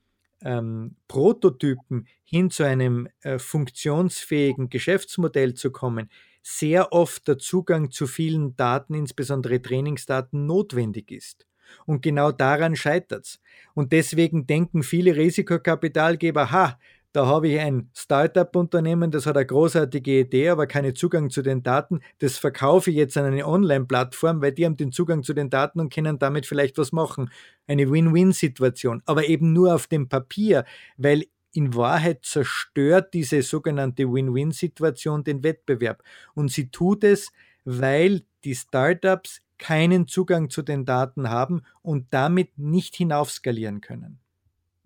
ähm, 0.43 0.97
Prototypen 1.09 2.07
hin 2.25 2.51
zu 2.51 2.65
einem 2.65 3.09
äh, 3.23 3.39
funktionsfähigen 3.39 4.71
Geschäftsmodell 4.71 5.55
zu 5.55 5.71
kommen, 5.71 6.11
sehr 6.43 6.93
oft 6.93 7.29
der 7.29 7.39
Zugang 7.39 7.91
zu 7.91 8.07
vielen 8.07 8.57
Daten, 8.57 8.95
insbesondere 8.95 9.61
Trainingsdaten, 9.61 10.47
notwendig 10.47 11.11
ist. 11.11 11.47
Und 11.87 12.03
genau 12.03 12.33
daran 12.33 12.75
scheitert 12.75 13.25
es. 13.25 13.41
Und 13.75 13.93
deswegen 13.93 14.47
denken 14.47 14.83
viele 14.83 15.15
Risikokapitalgeber, 15.17 16.51
ha, 16.51 16.79
da 17.13 17.27
habe 17.27 17.49
ich 17.49 17.59
ein 17.59 17.91
Startup-Unternehmen, 17.93 19.11
das 19.11 19.27
hat 19.27 19.37
eine 19.37 19.47
großartige 19.47 20.21
Idee, 20.21 20.51
aber 20.51 20.67
keinen 20.67 20.95
Zugang 20.95 21.31
zu 21.31 21.43
den 21.43 21.63
Daten. 21.63 22.01
Das 22.19 22.39
verkaufe 22.39 22.91
ich 22.91 22.97
jetzt 22.97 23.17
an 23.17 23.25
eine 23.25 23.47
Online-Plattform, 23.47 24.41
weil 24.41 24.53
die 24.53 24.65
haben 24.65 24.77
den 24.77 24.93
Zugang 24.93 25.25
zu 25.25 25.35
den 25.35 25.51
Daten 25.51 25.81
und 25.81 25.93
können 25.93 26.21
damit 26.21 26.47
vielleicht 26.47 26.79
was 26.79 26.93
machen. 26.93 27.31
Eine 27.67 27.91
Win-Win-Situation, 27.91 29.03
aber 29.07 29.27
eben 29.29 29.53
nur 29.53 29.75
auf 29.75 29.89
dem 29.89 30.09
Papier, 30.09 30.65
weil 30.97 31.25
in 31.53 31.75
Wahrheit 31.75 32.25
zerstört 32.25 33.13
diese 33.13 33.43
sogenannte 33.43 34.05
Win-Win-Situation 34.13 35.25
den 35.25 35.43
Wettbewerb. 35.43 36.05
Und 36.35 36.53
sie 36.53 36.71
tut 36.71 37.03
es, 37.03 37.33
weil 37.65 38.23
die 38.45 38.55
Startups 38.55 39.43
keinen 39.59 40.07
Zugang 40.07 40.49
zu 40.49 40.63
den 40.63 40.85
Daten 40.85 41.29
haben 41.29 41.63
und 41.83 42.07
damit 42.15 42.57
nicht 42.57 42.95
hinaufskalieren 42.95 43.81
können. 43.81 44.20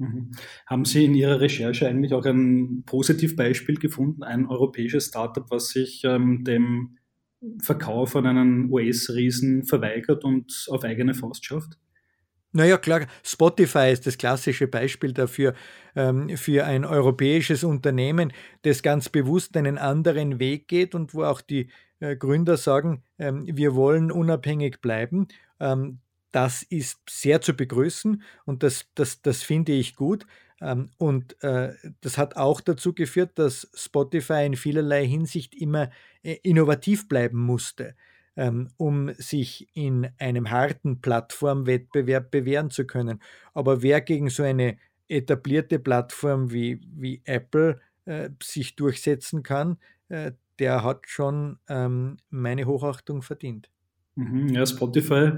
Mhm. 0.05 0.31
Haben 0.67 0.85
Sie 0.85 1.05
in 1.05 1.15
Ihrer 1.15 1.41
Recherche 1.41 1.89
eigentlich 1.89 2.13
auch 2.13 2.25
ein 2.25 2.83
Positivbeispiel 2.87 3.77
gefunden, 3.77 4.23
ein 4.23 4.47
europäisches 4.47 5.07
Startup, 5.07 5.45
was 5.51 5.69
sich 5.69 6.03
ähm, 6.05 6.45
dem 6.45 6.99
Verkauf 7.63 8.17
an 8.17 8.27
einen 8.27 8.73
US-Riesen 8.73 9.65
verweigert 9.65 10.25
und 10.25 10.67
auf 10.71 10.85
eigene 10.85 11.15
Faust 11.15 11.45
schafft? 11.45 11.79
Naja, 12.57 12.79
klar, 12.79 13.07
Spotify 13.25 13.91
ist 13.91 14.07
das 14.07 14.17
klassische 14.17 14.69
Beispiel 14.69 15.13
dafür, 15.13 15.55
ähm, 15.97 16.37
für 16.37 16.65
ein 16.65 16.85
europäisches 16.85 17.65
Unternehmen, 17.65 18.33
das 18.63 18.83
ganz 18.83 19.09
bewusst 19.09 19.57
einen 19.57 19.77
anderen 19.77 20.39
Weg 20.39 20.69
geht 20.69 20.95
und 20.95 21.15
wo 21.15 21.25
auch 21.25 21.41
die 21.41 21.69
äh, 21.99 22.15
Gründer 22.15 22.57
sagen, 22.57 23.03
ähm, 23.19 23.45
wir 23.45 23.75
wollen 23.75 24.13
unabhängig 24.13 24.81
bleiben. 24.81 25.27
Ähm, 25.59 25.99
das 26.35 26.65
ist 26.65 26.99
sehr 27.09 27.41
zu 27.41 27.55
begrüßen 27.55 28.23
und 28.45 28.65
das, 28.65 28.87
das, 28.97 29.23
das 29.23 29.45
finde 29.45 29.71
ich 29.71 29.95
gut. 29.95 30.27
Ähm, 30.61 30.91
und 30.99 31.41
äh, 31.45 31.75
das 32.01 32.19
hat 32.19 32.37
auch 32.37 32.61
dazu 32.61 32.93
geführt, 32.93 33.39
dass 33.39 33.71
Spotify 33.73 34.45
in 34.45 34.57
vielerlei 34.57 35.07
Hinsicht 35.07 35.55
immer 35.55 35.91
äh, 36.25 36.39
innovativ 36.43 37.07
bleiben 37.09 37.39
musste, 37.39 37.95
ähm, 38.35 38.71
um 38.79 39.15
sich 39.15 39.69
in 39.75 40.09
einem 40.19 40.51
harten 40.51 41.01
Plattformwettbewerb 41.01 42.33
bewähren 42.33 42.71
zu 42.71 42.85
können. 42.85 43.23
Aber 43.53 43.83
wer 43.83 44.01
gegen 44.01 44.29
so 44.29 44.43
eine 44.43 44.77
etablierte 45.07 45.79
Plattform 45.79 46.51
wie, 46.51 46.81
wie 46.85 47.23
Apple 47.27 47.81
äh, 48.07 48.31
sich 48.43 48.75
durchsetzen 48.75 49.43
kann, 49.43 49.79
der 50.59 50.85
hat 50.85 51.09
schon 51.09 51.59
ähm, 51.67 52.19
meine 52.29 52.67
Hochachtung 52.67 53.23
verdient. 53.23 53.71
Mhm, 54.17 54.49
ja, 54.49 54.65
Spotify 54.67 55.33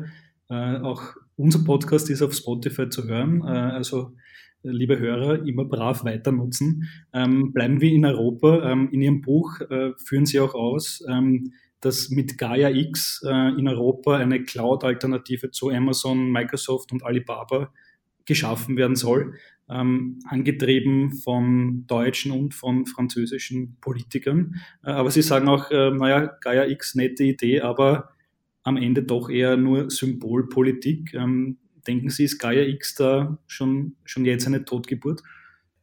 äh, 0.48 0.78
auch 0.78 1.02
unser 1.36 1.64
Podcast 1.64 2.10
ist 2.10 2.22
auf 2.22 2.34
Spotify 2.34 2.88
zu 2.88 3.04
hören. 3.04 3.42
Äh, 3.42 3.50
also 3.50 4.12
liebe 4.62 4.98
Hörer, 4.98 5.46
immer 5.46 5.64
brav 5.64 6.04
weiter 6.04 6.32
nutzen. 6.32 6.88
Ähm, 7.12 7.52
bleiben 7.52 7.80
wir 7.80 7.90
in 7.90 8.04
Europa. 8.04 8.70
Ähm, 8.70 8.88
in 8.92 9.02
Ihrem 9.02 9.20
Buch 9.22 9.60
äh, 9.60 9.92
führen 9.96 10.26
Sie 10.26 10.40
auch 10.40 10.54
aus, 10.54 11.04
ähm, 11.08 11.52
dass 11.80 12.10
mit 12.10 12.38
Gaia 12.38 12.70
X 12.70 13.22
äh, 13.24 13.50
in 13.58 13.68
Europa 13.68 14.16
eine 14.16 14.42
Cloud-Alternative 14.42 15.50
zu 15.50 15.70
Amazon, 15.70 16.30
Microsoft 16.30 16.92
und 16.92 17.04
Alibaba 17.04 17.72
geschaffen 18.24 18.76
werden 18.76 18.96
soll, 18.96 19.34
ähm, 19.68 20.18
angetrieben 20.28 21.12
von 21.12 21.86
deutschen 21.86 22.32
und 22.32 22.54
von 22.54 22.86
französischen 22.86 23.76
Politikern. 23.80 24.56
Äh, 24.82 24.90
aber 24.90 25.10
Sie 25.10 25.22
sagen 25.22 25.48
auch, 25.48 25.70
äh, 25.70 25.90
naja, 25.90 26.32
Gaia 26.40 26.66
X, 26.66 26.94
nette 26.94 27.24
Idee, 27.24 27.60
aber 27.60 28.10
am 28.66 28.76
Ende 28.76 29.04
doch 29.04 29.30
eher 29.30 29.56
nur 29.56 29.90
Symbolpolitik. 29.90 31.14
Ähm, 31.14 31.58
denken 31.86 32.10
Sie, 32.10 32.24
ist 32.24 32.38
Gaia 32.38 32.62
X 32.62 32.96
da 32.96 33.38
schon, 33.46 33.94
schon 34.04 34.24
jetzt 34.24 34.46
eine 34.46 34.64
Totgeburt? 34.64 35.22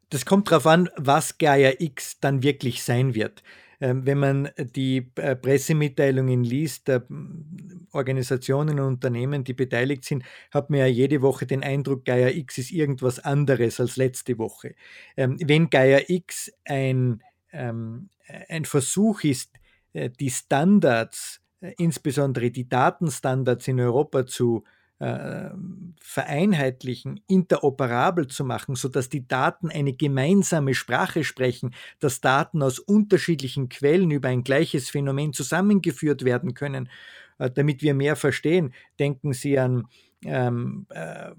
Das 0.10 0.26
kommt 0.26 0.52
darauf 0.52 0.67
an, 0.67 0.89
was 0.98 1.38
Gaia 1.38 1.72
X 1.80 2.19
dann 2.19 2.43
wirklich 2.43 2.84
sein 2.84 3.15
wird. 3.15 3.41
Ähm, 3.80 4.06
wenn 4.06 4.19
man 4.19 4.50
die 4.58 5.10
äh, 5.15 5.36
Pressemitteilungen 5.36 6.43
liest, 6.43 6.89
der 6.89 7.06
Organisationen 7.93 8.80
und 8.82 8.86
Unternehmen, 8.86 9.46
die 9.46 9.54
beteiligt 9.54 10.04
sind, 10.04 10.26
hat 10.52 10.69
man 10.69 10.80
ja 10.80 10.86
jede 10.86 11.22
Woche 11.22 11.46
den 11.46 11.63
Eindruck, 11.63 12.04
Gaia 12.04 12.30
X 12.30 12.58
ist 12.58 12.72
irgendwas 12.72 13.19
anderes 13.19 13.80
als 13.80 13.96
letzte 13.96 14.38
Woche. 14.38 14.76
Ähm, 15.15 15.38
wenn 15.41 15.69
Gaia 15.69 16.02
X 16.06 16.52
ein, 16.65 17.24
ähm, 17.54 18.10
ein 18.50 18.65
Versuch 18.65 19.24
ist, 19.24 19.52
äh, 19.93 20.10
die 20.10 20.30
Standards 20.30 21.39
äh, 21.39 21.42
insbesondere 21.78 22.52
die 22.52 22.67
Datenstandards 22.67 23.67
in 23.67 23.80
Europa 23.80 24.26
zu 24.26 24.63
äh, 24.99 25.49
vereinheitlichen, 25.99 27.19
interoperabel 27.28 28.28
zu 28.28 28.45
machen, 28.45 28.76
sodass 28.76 29.10
die 29.10 29.28
Daten 29.28 29.69
eine 29.69 29.93
gemeinsame 29.93 30.73
Sprache 30.76 31.23
sprechen, 31.23 31.73
dass 31.99 32.21
Daten 32.21 32.62
aus 32.62 32.80
unterschiedlichen 32.80 33.69
Quellen 33.69 34.12
über 34.12 34.30
ein 34.30 34.43
gleiches 34.43 34.89
Phänomen 34.89 35.34
zusammengeführt 35.34 36.23
werden 36.23 36.54
können, 36.54 36.89
äh, 37.38 37.49
damit 37.49 37.82
wir 37.82 37.93
mehr 37.93 38.15
verstehen. 38.15 38.73
Denken 38.99 39.34
Sie 39.34 39.58
an 39.58 39.88
ähm, 40.26 40.86
äh, 40.89 41.32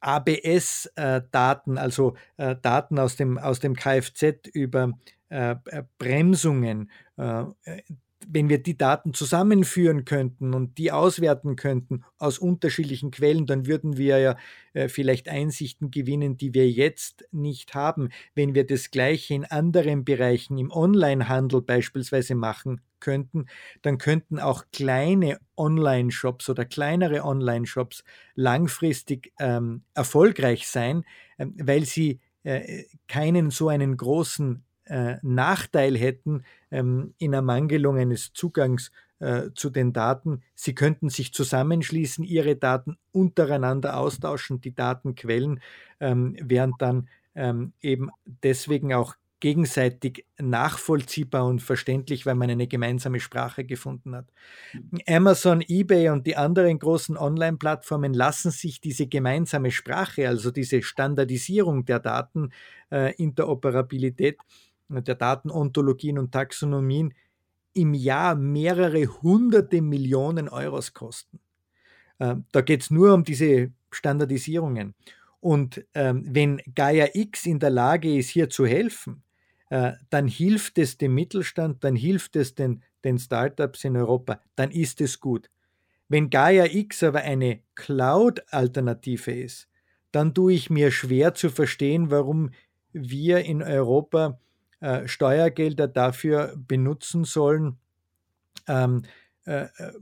ABS-Daten, 0.00 1.78
also 1.78 2.16
äh, 2.36 2.56
Daten 2.60 2.98
aus 2.98 3.16
dem, 3.16 3.38
aus 3.38 3.60
dem 3.60 3.76
Kfz 3.76 4.48
über 4.52 4.92
äh, 5.28 5.54
Bremsungen, 5.98 6.90
wenn 8.32 8.48
wir 8.48 8.62
die 8.62 8.76
Daten 8.76 9.12
zusammenführen 9.12 10.04
könnten 10.04 10.54
und 10.54 10.78
die 10.78 10.90
auswerten 10.90 11.56
könnten 11.56 12.04
aus 12.18 12.38
unterschiedlichen 12.38 13.10
Quellen, 13.10 13.46
dann 13.46 13.66
würden 13.66 13.98
wir 13.98 14.18
ja 14.18 14.36
äh, 14.72 14.88
vielleicht 14.88 15.28
Einsichten 15.28 15.90
gewinnen, 15.90 16.38
die 16.38 16.54
wir 16.54 16.70
jetzt 16.70 17.24
nicht 17.30 17.74
haben. 17.74 18.08
Wenn 18.34 18.54
wir 18.54 18.66
das 18.66 18.90
Gleiche 18.90 19.34
in 19.34 19.44
anderen 19.44 20.04
Bereichen, 20.04 20.56
im 20.56 20.70
Onlinehandel 20.70 21.60
beispielsweise 21.60 22.34
machen 22.34 22.80
könnten, 23.00 23.46
dann 23.82 23.98
könnten 23.98 24.38
auch 24.38 24.64
kleine 24.72 25.38
Online-Shops 25.56 26.48
oder 26.48 26.64
kleinere 26.64 27.24
Online-Shops 27.24 28.04
langfristig 28.34 29.32
ähm, 29.38 29.82
erfolgreich 29.94 30.68
sein, 30.68 31.04
äh, 31.36 31.46
weil 31.58 31.84
sie 31.84 32.20
äh, 32.44 32.84
keinen 33.08 33.50
so 33.50 33.68
einen 33.68 33.96
großen 33.96 34.64
äh, 34.84 35.16
Nachteil 35.22 35.96
hätten 35.96 36.44
ähm, 36.70 37.14
in 37.18 37.32
Ermangelung 37.32 37.98
eines 37.98 38.32
Zugangs 38.32 38.90
äh, 39.20 39.50
zu 39.54 39.70
den 39.70 39.92
Daten. 39.92 40.42
Sie 40.54 40.74
könnten 40.74 41.08
sich 41.08 41.32
zusammenschließen, 41.32 42.24
ihre 42.24 42.56
Daten 42.56 42.96
untereinander 43.12 43.96
austauschen, 43.96 44.60
die 44.60 44.74
Datenquellen 44.74 45.60
ähm, 46.00 46.36
wären 46.40 46.74
dann 46.78 47.08
ähm, 47.34 47.72
eben 47.80 48.10
deswegen 48.24 48.92
auch 48.92 49.14
gegenseitig 49.42 50.24
nachvollziehbar 50.40 51.46
und 51.46 51.60
verständlich, 51.60 52.26
weil 52.26 52.36
man 52.36 52.48
eine 52.48 52.68
gemeinsame 52.68 53.18
Sprache 53.18 53.64
gefunden 53.64 54.14
hat. 54.14 54.26
Amazon, 55.08 55.64
eBay 55.66 56.10
und 56.10 56.28
die 56.28 56.36
anderen 56.36 56.78
großen 56.78 57.16
Online-Plattformen 57.16 58.14
lassen 58.14 58.52
sich 58.52 58.80
diese 58.80 59.08
gemeinsame 59.08 59.72
Sprache, 59.72 60.28
also 60.28 60.52
diese 60.52 60.80
Standardisierung 60.82 61.84
der 61.84 61.98
Daten, 61.98 62.50
äh, 62.92 63.14
Interoperabilität, 63.16 64.38
der 65.00 65.14
Datenontologien 65.14 66.18
und 66.18 66.32
Taxonomien 66.32 67.14
im 67.74 67.94
Jahr 67.94 68.34
mehrere 68.34 69.06
hunderte 69.06 69.80
Millionen 69.80 70.48
Euros 70.48 70.92
kosten. 70.92 71.40
Ähm, 72.20 72.44
da 72.52 72.60
geht 72.60 72.82
es 72.82 72.90
nur 72.90 73.14
um 73.14 73.24
diese 73.24 73.72
Standardisierungen. 73.90 74.94
Und 75.40 75.84
ähm, 75.94 76.24
wenn 76.28 76.60
Gaia 76.74 77.08
X 77.14 77.46
in 77.46 77.58
der 77.58 77.70
Lage 77.70 78.16
ist, 78.16 78.28
hier 78.28 78.48
zu 78.48 78.66
helfen, 78.66 79.22
äh, 79.70 79.92
dann 80.10 80.28
hilft 80.28 80.78
es 80.78 80.98
dem 80.98 81.14
Mittelstand, 81.14 81.82
dann 81.82 81.96
hilft 81.96 82.36
es 82.36 82.54
den, 82.54 82.82
den 83.04 83.18
Startups 83.18 83.84
in 83.84 83.96
Europa, 83.96 84.40
dann 84.54 84.70
ist 84.70 85.00
es 85.00 85.18
gut. 85.18 85.50
Wenn 86.08 86.30
Gaia 86.30 86.66
X 86.66 87.02
aber 87.02 87.22
eine 87.22 87.60
Cloud-Alternative 87.74 89.32
ist, 89.32 89.68
dann 90.12 90.34
tue 90.34 90.52
ich 90.52 90.68
mir 90.68 90.90
schwer 90.90 91.32
zu 91.34 91.48
verstehen, 91.48 92.10
warum 92.10 92.50
wir 92.92 93.44
in 93.44 93.62
Europa 93.62 94.38
äh, 94.82 95.08
Steuergelder 95.08 95.88
dafür 95.88 96.54
benutzen 96.56 97.24
sollen, 97.24 97.78
ähm, 98.68 99.02
äh, 99.46 99.64
äh, 99.64 99.92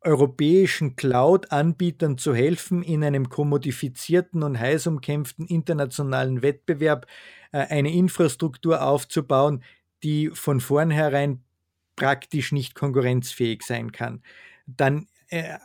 europäischen 0.00 0.94
Cloud-Anbietern 0.96 2.16
zu 2.18 2.34
helfen, 2.34 2.82
in 2.82 3.02
einem 3.02 3.28
kommodifizierten 3.28 4.42
und 4.42 4.58
heiß 4.58 4.86
umkämpften 4.86 5.46
internationalen 5.46 6.42
Wettbewerb 6.42 7.06
äh, 7.52 7.58
eine 7.58 7.92
Infrastruktur 7.92 8.82
aufzubauen, 8.82 9.62
die 10.02 10.30
von 10.30 10.60
vornherein 10.60 11.42
praktisch 11.96 12.52
nicht 12.52 12.74
konkurrenzfähig 12.74 13.62
sein 13.62 13.90
kann, 13.90 14.22
dann 14.66 15.08
äh, 15.28 15.58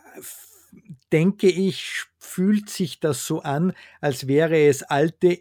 denke 1.12 1.48
ich, 1.48 2.04
fühlt 2.18 2.70
sich 2.70 3.00
das 3.00 3.26
so 3.26 3.42
an, 3.42 3.74
als 4.00 4.26
wäre 4.26 4.58
es 4.66 4.82
alte 4.82 5.40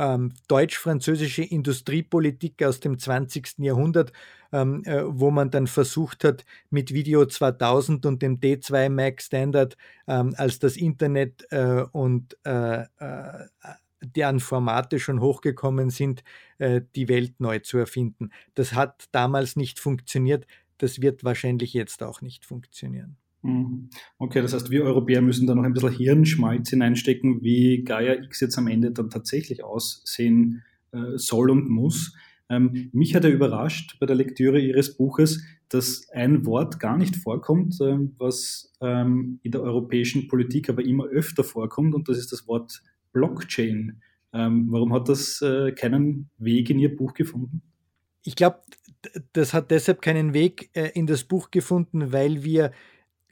ähm, 0.00 0.32
deutsch-französische 0.48 1.42
Industriepolitik 1.42 2.62
aus 2.62 2.80
dem 2.80 2.98
20. 2.98 3.58
Jahrhundert, 3.58 4.12
ähm, 4.50 4.82
äh, 4.84 5.02
wo 5.06 5.30
man 5.30 5.50
dann 5.50 5.66
versucht 5.66 6.24
hat, 6.24 6.46
mit 6.70 6.94
Video 6.94 7.26
2000 7.26 8.06
und 8.06 8.22
dem 8.22 8.40
D2 8.40 8.88
Mac 8.88 9.20
Standard, 9.20 9.76
ähm, 10.08 10.34
als 10.38 10.58
das 10.58 10.78
Internet 10.78 11.46
äh, 11.50 11.84
und 11.92 12.36
äh, 12.44 12.82
äh, 12.82 13.46
deren 14.02 14.40
Formate 14.40 14.98
schon 14.98 15.20
hochgekommen 15.20 15.90
sind, 15.90 16.24
äh, 16.56 16.80
die 16.96 17.08
Welt 17.08 17.38
neu 17.38 17.58
zu 17.58 17.76
erfinden. 17.76 18.30
Das 18.54 18.72
hat 18.72 19.04
damals 19.12 19.56
nicht 19.56 19.78
funktioniert, 19.78 20.46
das 20.78 21.02
wird 21.02 21.24
wahrscheinlich 21.24 21.74
jetzt 21.74 22.02
auch 22.02 22.22
nicht 22.22 22.46
funktionieren. 22.46 23.18
Mhm. 23.42 23.88
Okay, 24.18 24.42
das 24.42 24.52
heißt, 24.52 24.70
wir 24.70 24.82
Europäer 24.82 25.22
müssen 25.22 25.46
da 25.46 25.54
noch 25.54 25.62
ein 25.62 25.72
bisschen 25.72 25.92
Hirnschmalz 25.92 26.70
hineinstecken, 26.70 27.42
wie 27.42 27.82
Gaia 27.84 28.22
X 28.22 28.40
jetzt 28.40 28.58
am 28.58 28.66
Ende 28.66 28.90
dann 28.90 29.10
tatsächlich 29.10 29.64
aussehen 29.64 30.62
äh, 30.92 31.16
soll 31.16 31.50
und 31.50 31.70
muss. 31.70 32.14
Ähm, 32.50 32.90
mich 32.92 33.14
hat 33.14 33.24
er 33.24 33.30
überrascht 33.30 33.96
bei 34.00 34.06
der 34.06 34.16
Lektüre 34.16 34.60
Ihres 34.60 34.96
Buches, 34.96 35.42
dass 35.68 36.08
ein 36.10 36.44
Wort 36.46 36.80
gar 36.80 36.98
nicht 36.98 37.16
vorkommt, 37.16 37.80
äh, 37.80 37.96
was 38.18 38.72
ähm, 38.80 39.38
in 39.42 39.52
der 39.52 39.62
europäischen 39.62 40.28
Politik 40.28 40.68
aber 40.68 40.84
immer 40.84 41.06
öfter 41.06 41.44
vorkommt, 41.44 41.94
und 41.94 42.08
das 42.08 42.18
ist 42.18 42.32
das 42.32 42.46
Wort 42.48 42.82
Blockchain. 43.12 44.02
Ähm, 44.32 44.66
warum 44.70 44.92
hat 44.92 45.08
das 45.08 45.40
äh, 45.42 45.72
keinen 45.72 46.28
Weg 46.38 46.70
in 46.70 46.78
Ihr 46.78 46.94
Buch 46.94 47.14
gefunden? 47.14 47.62
Ich 48.22 48.36
glaube, 48.36 48.60
das 49.32 49.54
hat 49.54 49.70
deshalb 49.70 50.02
keinen 50.02 50.34
Weg 50.34 50.70
äh, 50.74 50.90
in 50.94 51.06
das 51.06 51.24
Buch 51.24 51.50
gefunden, 51.50 52.12
weil 52.12 52.44
wir 52.44 52.72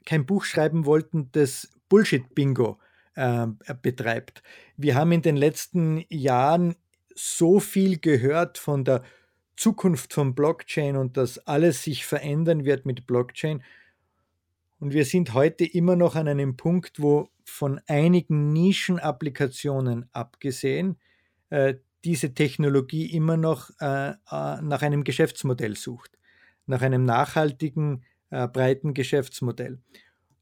kein 0.09 0.25
Buch 0.25 0.43
schreiben 0.43 0.87
wollten, 0.87 1.29
das 1.33 1.69
Bullshit-Bingo 1.87 2.79
äh, 3.13 3.45
betreibt. 3.83 4.41
Wir 4.75 4.95
haben 4.95 5.11
in 5.11 5.21
den 5.21 5.37
letzten 5.37 6.03
Jahren 6.09 6.75
so 7.13 7.59
viel 7.59 7.99
gehört 7.99 8.57
von 8.57 8.83
der 8.83 9.03
Zukunft 9.55 10.13
von 10.13 10.33
Blockchain 10.33 10.95
und 10.95 11.15
dass 11.15 11.37
alles 11.45 11.83
sich 11.83 12.07
verändern 12.07 12.65
wird 12.65 12.87
mit 12.87 13.05
Blockchain. 13.05 13.61
Und 14.79 14.93
wir 14.93 15.05
sind 15.05 15.35
heute 15.35 15.63
immer 15.63 15.95
noch 15.95 16.15
an 16.15 16.27
einem 16.27 16.57
Punkt, 16.57 16.99
wo 16.99 17.29
von 17.45 17.79
einigen 17.85 18.51
Nischenapplikationen 18.51 20.09
abgesehen 20.11 20.97
äh, 21.51 21.75
diese 22.03 22.33
Technologie 22.33 23.05
immer 23.05 23.37
noch 23.37 23.69
äh, 23.79 24.09
äh 24.09 24.15
nach 24.61 24.81
einem 24.81 25.03
Geschäftsmodell 25.03 25.75
sucht, 25.75 26.17
nach 26.65 26.81
einem 26.81 27.05
nachhaltigen, 27.05 28.05
äh, 28.29 28.47
breiten 28.47 28.93
Geschäftsmodell. 28.93 29.79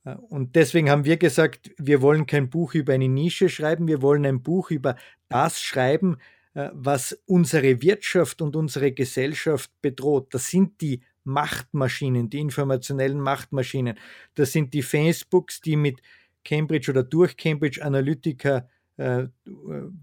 Äh, 0.06 0.16
und 0.16 0.56
deswegen 0.56 0.90
haben 0.90 1.06
wir 1.06 1.18
gesagt, 1.18 1.72
wir 1.78 2.02
wollen 2.02 2.26
kein 2.26 2.50
Buch 2.50 2.74
über 2.74 2.94
eine 2.94 3.08
Nische 3.08 3.50
schreiben, 3.50 3.88
wir 3.88 4.02
wollen 4.02 4.26
ein 4.26 4.44
Buch 4.44 4.72
über 4.72 4.96
das 5.30 5.62
schreiben, 5.62 6.18
äh, 6.54 6.70
was 6.74 7.20
unsere 7.26 7.82
Wirtschaft 7.82 8.42
und 8.42 8.56
unsere 8.56 8.92
Gesellschaft 8.92 9.72
bedroht. 9.82 10.34
Das 10.34 10.48
sind 10.48 10.82
die 10.82 11.02
Machtmaschinen, 11.24 12.30
die 12.30 12.40
informationellen 12.40 13.20
Machtmaschinen. 13.20 13.98
Das 14.36 14.54
sind 14.54 14.74
die 14.74 14.82
Facebooks, 14.82 15.62
die 15.62 15.76
mit 15.76 16.02
Cambridge 16.46 16.90
oder 16.90 17.04
durch 17.04 17.36
Cambridge 17.36 17.84
Analytica 17.84 18.70
äh, 18.96 19.28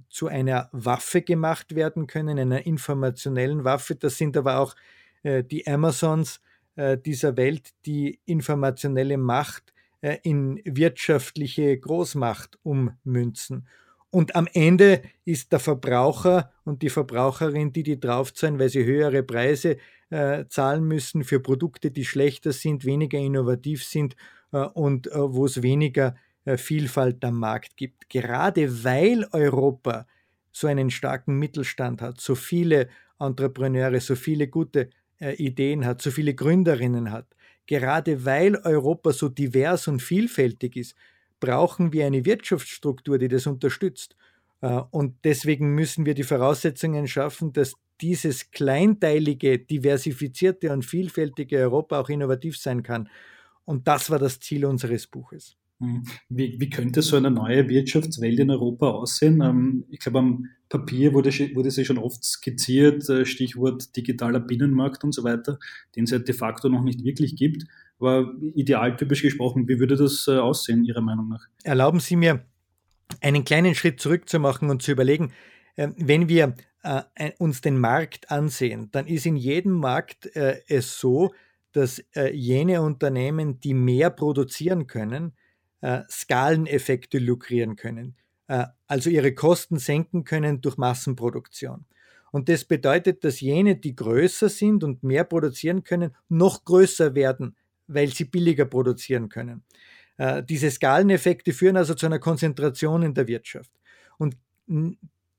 zu 0.09 0.29
einer 0.29 0.68
Waffe 0.73 1.23
gemacht 1.23 1.75
werden 1.75 2.07
können, 2.07 2.38
einer 2.38 2.66
informationellen 2.66 3.64
Waffe. 3.64 3.97
Das 3.97 4.18
sind 4.18 4.37
aber 4.37 4.59
auch 4.59 4.77
äh, 5.23 5.42
die 5.42 5.66
Amazons, 5.66 6.40
dieser 6.76 7.37
Welt 7.37 7.70
die 7.87 8.18
informationelle 8.24 9.16
Macht 9.16 9.74
äh, 10.04 10.18
in 10.22 10.60
wirtschaftliche 10.66 11.78
Großmacht 11.78 12.58
ummünzen. 12.62 13.66
Und 14.10 14.37
am 14.37 14.46
Ende 14.52 15.00
ist 15.24 15.50
der 15.50 15.60
Verbraucher 15.60 16.52
und 16.64 16.82
die 16.82 16.90
Verbraucherin, 16.90 17.72
die 17.72 17.82
die 17.82 17.98
draufzahlen, 17.98 18.58
weil 18.58 18.68
sie 18.68 18.84
höhere 18.84 19.22
Preise 19.22 19.78
äh, 20.10 20.44
zahlen 20.48 20.84
müssen 20.84 21.24
für 21.24 21.40
Produkte, 21.40 21.90
die 21.90 22.04
schlechter 22.04 22.52
sind, 22.52 22.84
weniger 22.84 23.18
innovativ 23.18 23.82
sind 23.82 24.14
äh, 24.52 24.58
und 24.58 25.06
äh, 25.06 25.12
wo 25.16 25.46
es 25.46 25.62
weniger 25.62 26.16
äh, 26.44 26.58
Vielfalt 26.58 27.24
am 27.24 27.38
Markt 27.38 27.78
gibt. 27.78 28.10
Gerade 28.10 28.84
weil 28.84 29.26
Europa 29.32 30.06
so 30.52 30.66
einen 30.66 30.90
starken 30.90 31.38
Mittelstand 31.38 32.02
hat, 32.02 32.20
so 32.20 32.34
viele 32.34 32.90
Entrepreneure, 33.18 34.00
so 34.00 34.16
viele 34.16 34.48
gute 34.48 34.80
äh, 34.82 34.88
Ideen 35.20 35.85
hat, 35.85 36.03
so 36.03 36.11
viele 36.11 36.35
Gründerinnen 36.35 37.11
hat. 37.11 37.27
Gerade 37.66 38.24
weil 38.24 38.57
Europa 38.57 39.12
so 39.12 39.29
divers 39.29 39.88
und 39.88 40.00
vielfältig 40.00 40.77
ist, 40.77 40.94
brauchen 41.40 41.92
wir 41.92 42.07
eine 42.07 42.24
Wirtschaftsstruktur, 42.24 43.18
die 43.18 43.29
das 43.29 43.46
unterstützt. 43.46 44.16
Äh, 44.61 44.81
und 44.90 45.16
deswegen 45.24 45.74
müssen 45.74 46.07
wir 46.07 46.14
die 46.14 46.22
Voraussetzungen 46.22 47.07
schaffen, 47.07 47.53
dass 47.53 47.74
dieses 48.00 48.50
kleinteilige, 48.50 49.59
diversifizierte 49.59 50.72
und 50.72 50.85
vielfältige 50.85 51.59
Europa 51.59 52.00
auch 52.00 52.09
innovativ 52.09 52.59
sein 52.59 52.83
kann. 52.83 53.09
Und 53.64 53.87
das 53.88 54.11
war 54.11 54.18
das 54.18 54.40
Ziel 54.40 54.64
unseres 54.66 55.07
Buches. 55.07 55.57
Hm. 55.85 56.05
Wie, 56.29 56.57
wie 56.59 56.70
könnte 56.70 57.03
so 57.03 57.16
eine 57.16 57.31
neue 57.31 57.68
Wirtschaftswelt 57.68 58.38
in 58.40 58.51
Europa 58.51 58.90
aussehen? 58.90 59.40
Ähm, 59.42 59.85
ich 59.90 59.99
glaube, 59.99 60.18
am 60.18 60.49
Papier 60.68 61.12
wurde, 61.12 61.31
wurde 61.55 61.70
sie 61.70 61.85
schon 61.85 61.99
oft 61.99 62.25
skizziert, 62.25 63.09
äh, 63.09 63.25
Stichwort 63.25 63.94
digitaler 63.97 64.40
Binnenmarkt 64.40 65.05
und 65.05 65.12
so 65.12 65.25
weiter, 65.25 65.59
den 65.94 66.05
es 66.05 66.11
ja 66.11 66.18
de 66.18 66.35
facto 66.35 66.68
noch 66.68 66.83
nicht 66.83 67.05
wirklich 67.05 67.37
gibt. 67.37 67.64
Aber 68.01 68.33
idealtypisch 68.55 69.23
gesprochen, 69.23 69.68
wie 69.68 69.79
würde 69.79 69.97
das 69.97 70.27
äh, 70.27 70.37
aussehen, 70.37 70.85
Ihrer 70.85 71.01
Meinung 71.01 71.29
nach? 71.29 71.47
Erlauben 71.62 72.01
Sie 72.01 72.16
mir, 72.16 72.44
einen 73.20 73.44
kleinen 73.44 73.75
Schritt 73.75 74.01
zurückzumachen 74.01 74.70
und 74.70 74.83
zu 74.83 74.92
überlegen, 74.92 75.33
ähm, 75.77 75.94
wenn 75.99 76.29
wir 76.29 76.55
äh, 76.83 77.31
uns 77.38 77.61
den 77.61 77.79
Markt 77.79 78.31
ansehen, 78.31 78.88
dann 78.92 79.07
ist 79.07 79.27
in 79.27 79.37
jedem 79.37 79.73
Markt 79.73 80.27
es 80.35 80.99
so, 80.99 81.33
dass 81.73 82.05
jene 82.33 82.83
Unternehmen, 82.83 83.59
die 83.59 83.75
mehr 83.75 84.11
produzieren 84.11 84.87
können, 84.87 85.33
äh, 85.85 86.03
Skaleneffekte 86.11 87.18
lukrieren 87.18 87.77
können, 87.77 88.16
äh, 88.49 88.64
also 88.87 89.11
ihre 89.11 89.35
Kosten 89.35 89.79
senken 89.79 90.25
können 90.25 90.62
durch 90.62 90.79
Massenproduktion. 90.79 91.85
Und 92.33 92.49
das 92.49 92.64
bedeutet, 92.64 93.23
dass 93.23 93.42
jene, 93.42 93.77
die 93.77 93.94
größer 93.94 94.49
sind 94.49 94.83
und 94.83 95.03
mehr 95.03 95.25
produzieren 95.25 95.85
können, 95.85 96.16
noch 96.31 96.64
größer 96.64 97.14
werden, 97.14 97.55
weil 97.87 98.09
sie 98.09 98.25
billiger 98.25 98.64
produzieren 98.64 99.29
können. 99.29 99.62
Äh, 100.16 100.42
diese 100.42 100.70
Skaleneffekte 100.70 101.53
führen 101.53 101.77
also 101.77 101.92
zu 101.92 102.07
einer 102.07 102.18
Konzentration 102.18 103.03
in 103.03 103.12
der 103.12 103.29
Wirtschaft. 103.29 103.70
Und 104.16 104.38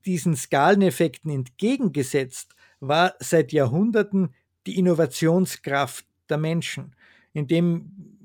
diesen 0.04 0.36
Skaleneffekten 0.36 1.32
entgegengesetzt 1.32 2.54
war 2.78 3.16
seit 3.18 3.52
Jahrhunderten 3.52 4.32
die 4.68 4.78
Innovationskraft 4.78 6.06
der 6.30 6.38
Menschen, 6.38 6.94
indem 7.32 8.15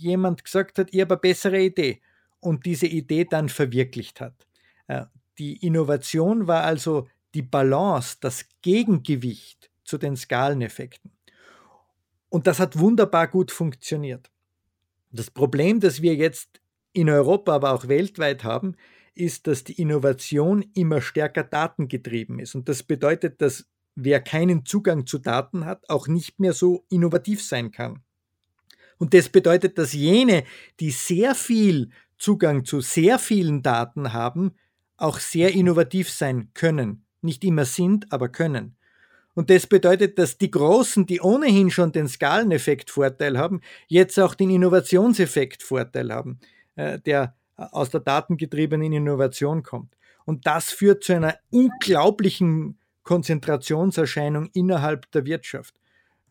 jemand 0.00 0.44
gesagt 0.44 0.78
hat, 0.78 0.88
ich 0.92 1.00
habe 1.00 1.14
eine 1.14 1.20
bessere 1.20 1.60
Idee 1.60 2.00
und 2.40 2.66
diese 2.66 2.86
Idee 2.86 3.24
dann 3.24 3.48
verwirklicht 3.48 4.20
hat. 4.20 4.46
Äh, 4.86 5.04
die 5.38 5.56
Innovation 5.64 6.46
war 6.46 6.62
also 6.64 7.08
die 7.34 7.42
Balance, 7.42 8.16
das 8.20 8.46
Gegengewicht 8.62 9.70
zu 9.84 9.98
den 9.98 10.16
Skaleneffekten. 10.16 11.12
Und 12.28 12.46
das 12.46 12.58
hat 12.58 12.78
wunderbar 12.78 13.28
gut 13.28 13.50
funktioniert. 13.50 14.30
Das 15.10 15.30
Problem, 15.30 15.80
das 15.80 16.02
wir 16.02 16.14
jetzt 16.14 16.60
in 16.92 17.08
Europa, 17.08 17.54
aber 17.54 17.72
auch 17.72 17.88
weltweit 17.88 18.44
haben, 18.44 18.76
ist, 19.14 19.46
dass 19.46 19.64
die 19.64 19.80
Innovation 19.80 20.64
immer 20.74 21.00
stärker 21.00 21.44
datengetrieben 21.44 22.38
ist. 22.38 22.54
Und 22.54 22.68
das 22.68 22.82
bedeutet, 22.82 23.40
dass 23.40 23.66
wer 23.94 24.20
keinen 24.20 24.64
Zugang 24.66 25.06
zu 25.06 25.18
Daten 25.18 25.64
hat, 25.64 25.88
auch 25.88 26.06
nicht 26.06 26.38
mehr 26.38 26.52
so 26.52 26.84
innovativ 26.90 27.42
sein 27.42 27.70
kann. 27.70 28.02
Und 28.98 29.14
das 29.14 29.28
bedeutet, 29.28 29.78
dass 29.78 29.92
jene, 29.92 30.44
die 30.80 30.90
sehr 30.90 31.34
viel 31.34 31.90
Zugang 32.18 32.64
zu 32.64 32.80
sehr 32.80 33.18
vielen 33.18 33.62
Daten 33.62 34.12
haben, 34.12 34.52
auch 34.96 35.18
sehr 35.18 35.52
innovativ 35.52 36.10
sein 36.10 36.50
können. 36.54 37.04
Nicht 37.20 37.44
immer 37.44 37.64
sind, 37.64 38.10
aber 38.12 38.28
können. 38.28 38.76
Und 39.34 39.50
das 39.50 39.66
bedeutet, 39.66 40.18
dass 40.18 40.38
die 40.38 40.50
Großen, 40.50 41.04
die 41.04 41.20
ohnehin 41.20 41.70
schon 41.70 41.92
den 41.92 42.08
Skaleneffekt 42.08 42.88
Vorteil 42.90 43.36
haben, 43.36 43.60
jetzt 43.86 44.18
auch 44.18 44.34
den 44.34 44.48
Innovationseffekt 44.48 45.62
Vorteil 45.62 46.10
haben, 46.10 46.40
äh, 46.76 46.98
der 47.00 47.36
aus 47.56 47.90
der 47.90 48.00
datengetriebenen 48.00 48.92
Innovation 48.92 49.62
kommt. 49.62 49.94
Und 50.24 50.46
das 50.46 50.70
führt 50.70 51.04
zu 51.04 51.14
einer 51.14 51.36
unglaublichen 51.50 52.78
Konzentrationserscheinung 53.02 54.50
innerhalb 54.52 55.10
der 55.12 55.26
Wirtschaft. 55.26 55.74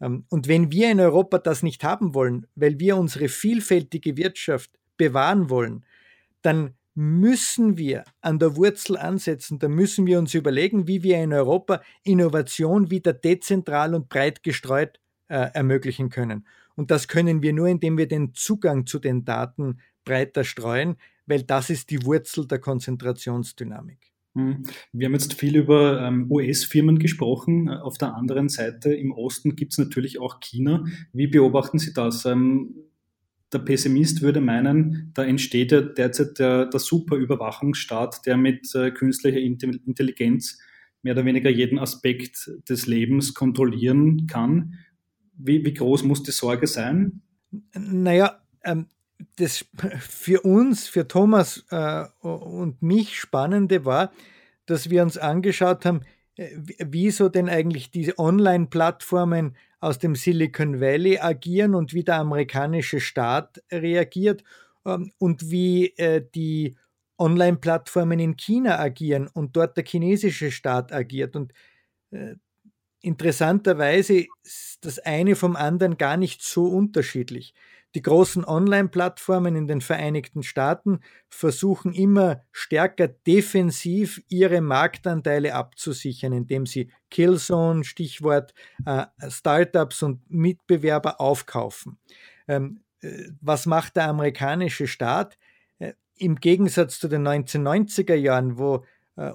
Ähm, 0.01 0.25
und 0.29 0.47
wenn 0.47 0.71
wir 0.71 0.91
in 0.91 0.99
Europa 0.99 1.37
das 1.39 1.63
nicht 1.63 1.83
haben 1.83 2.13
wollen, 2.13 2.47
weil 2.55 2.79
wir 2.79 2.97
unsere 2.97 3.29
vielfältige 3.29 4.17
Wirtschaft 4.17 4.71
bewahren 4.97 5.49
wollen, 5.49 5.85
dann 6.41 6.75
müssen 6.95 7.77
wir 7.77 8.05
an 8.21 8.39
der 8.39 8.55
Wurzel 8.55 8.97
ansetzen. 8.97 9.59
Da 9.59 9.67
müssen 9.67 10.05
wir 10.05 10.17
uns 10.17 10.33
überlegen, 10.33 10.87
wie 10.87 11.03
wir 11.03 11.21
in 11.21 11.33
Europa 11.33 11.81
Innovation 12.03 12.89
wieder 12.89 13.11
dezentral 13.13 13.93
und 13.93 14.07
breit 14.07 14.43
gestreut 14.43 14.99
äh, 15.27 15.49
ermöglichen 15.53 16.09
können. 16.09 16.47
Und 16.75 16.91
das 16.91 17.07
können 17.07 17.41
wir 17.41 17.53
nur, 17.53 17.67
indem 17.67 17.97
wir 17.97 18.07
den 18.07 18.33
Zugang 18.33 18.85
zu 18.85 18.99
den 18.99 19.25
Daten 19.25 19.79
breiter 20.05 20.43
streuen, 20.43 20.97
weil 21.25 21.43
das 21.43 21.69
ist 21.69 21.89
die 21.89 22.05
Wurzel 22.05 22.47
der 22.47 22.59
Konzentrationsdynamik. 22.59 24.14
Hm. 24.35 24.63
Wir 24.91 25.07
haben 25.07 25.13
jetzt 25.13 25.33
viel 25.33 25.55
über 25.55 26.01
ähm, 26.01 26.29
US-Firmen 26.29 26.99
gesprochen. 26.99 27.69
Auf 27.69 27.97
der 27.97 28.15
anderen 28.15 28.49
Seite 28.49 28.93
im 28.93 29.11
Osten 29.11 29.55
gibt 29.55 29.71
es 29.71 29.77
natürlich 29.77 30.19
auch 30.19 30.39
China. 30.41 30.83
Wie 31.13 31.27
beobachten 31.27 31.79
Sie 31.79 31.93
das? 31.93 32.25
Ähm, 32.25 32.75
der 33.53 33.59
Pessimist 33.59 34.21
würde 34.21 34.41
meinen, 34.41 35.11
da 35.13 35.23
entsteht 35.23 35.71
ja 35.71 35.81
derzeit 35.81 36.39
der, 36.39 36.65
der 36.65 36.79
Superüberwachungsstaat, 36.79 38.25
der 38.25 38.35
mit 38.35 38.73
äh, 38.75 38.91
künstlicher 38.91 39.39
Intelligenz 39.39 40.59
mehr 41.03 41.13
oder 41.13 41.23
weniger 41.23 41.49
jeden 41.49 41.79
Aspekt 41.79 42.51
des 42.67 42.87
Lebens 42.87 43.33
kontrollieren 43.33 44.27
kann. 44.27 44.73
Wie, 45.37 45.63
wie 45.63 45.73
groß 45.73 46.03
muss 46.03 46.23
die 46.23 46.31
Sorge 46.31 46.67
sein? 46.67 47.21
Naja, 47.73 48.41
ähm, 48.63 48.87
das 49.37 49.65
für 49.99 50.41
uns, 50.41 50.87
für 50.87 51.07
Thomas 51.07 51.65
äh, 51.69 52.05
und 52.21 52.81
mich 52.81 53.19
Spannende 53.19 53.85
war, 53.85 54.11
dass 54.65 54.89
wir 54.89 55.03
uns 55.03 55.17
angeschaut 55.17 55.85
haben, 55.85 56.01
äh, 56.35 56.49
wieso 56.79 57.29
denn 57.29 57.49
eigentlich 57.49 57.91
diese 57.91 58.17
Online-Plattformen 58.17 59.55
aus 59.79 59.99
dem 59.99 60.15
Silicon 60.15 60.81
Valley 60.81 61.19
agieren 61.19 61.75
und 61.75 61.93
wie 61.93 62.03
der 62.03 62.15
amerikanische 62.15 62.99
Staat 62.99 63.61
reagiert 63.71 64.43
ähm, 64.85 65.11
und 65.17 65.49
wie 65.49 65.95
äh, 65.97 66.25
die 66.33 66.75
Online-Plattformen 67.17 68.19
in 68.19 68.35
China 68.35 68.79
agieren 68.79 69.27
und 69.27 69.55
dort 69.55 69.77
der 69.77 69.85
chinesische 69.85 70.51
Staat 70.51 70.91
agiert. 70.91 71.35
Und 71.35 71.53
äh, 72.11 72.35
interessanterweise 73.01 74.25
ist 74.43 74.79
das 74.81 74.99
eine 74.99 75.35
vom 75.35 75.55
anderen 75.55 75.97
gar 75.97 76.17
nicht 76.17 76.41
so 76.41 76.65
unterschiedlich. 76.65 77.53
Die 77.95 78.01
großen 78.01 78.43
Online-Plattformen 78.43 79.55
in 79.55 79.67
den 79.67 79.79
Vereinigten 79.79 80.43
Staaten 80.43 80.99
versuchen 81.29 81.93
immer 81.93 82.43
stärker 82.51 83.07
defensiv 83.07 84.21
ihre 84.27 84.59
Marktanteile 84.59 85.55
abzusichern, 85.55 86.33
indem 86.33 86.65
sie 86.65 86.91
Killzone, 87.09 87.85
Stichwort 87.85 88.53
äh, 88.85 89.05
Startups 89.29 90.03
und 90.03 90.29
Mitbewerber 90.29 91.21
aufkaufen. 91.21 91.97
Ähm, 92.49 92.81
äh, 92.99 93.29
was 93.39 93.65
macht 93.65 93.95
der 93.95 94.09
amerikanische 94.09 94.87
Staat? 94.87 95.37
Äh, 95.79 95.93
Im 96.17 96.35
Gegensatz 96.35 96.99
zu 96.99 97.07
den 97.07 97.25
1990er 97.25 98.15
Jahren, 98.15 98.59
wo 98.59 98.83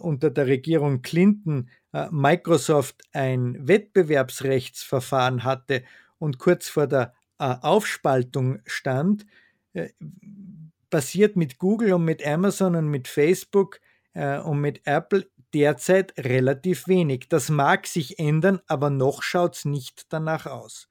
unter 0.00 0.28
der 0.28 0.46
Regierung 0.46 1.00
Clinton 1.00 1.70
Microsoft 2.10 3.00
ein 3.14 3.56
Wettbewerbsrechtsverfahren 3.66 5.42
hatte 5.42 5.84
und 6.18 6.36
kurz 6.36 6.68
vor 6.68 6.86
der 6.86 7.14
Aufspaltung 7.40 8.60
stand, 8.66 9.26
äh, 9.72 9.88
passiert 10.90 11.36
mit 11.36 11.58
Google 11.58 11.94
und 11.94 12.04
mit 12.04 12.26
Amazon 12.26 12.76
und 12.76 12.88
mit 12.88 13.08
Facebook 13.08 13.80
äh, 14.12 14.38
und 14.38 14.60
mit 14.60 14.82
Apple 14.84 15.26
derzeit 15.54 16.12
relativ 16.18 16.86
wenig. 16.86 17.28
Das 17.28 17.48
mag 17.48 17.86
sich 17.86 18.18
ändern, 18.18 18.60
aber 18.66 18.90
noch 18.90 19.22
schaut 19.22 19.56
es 19.56 19.64
nicht 19.64 20.12
danach 20.12 20.46
aus. 20.46 20.88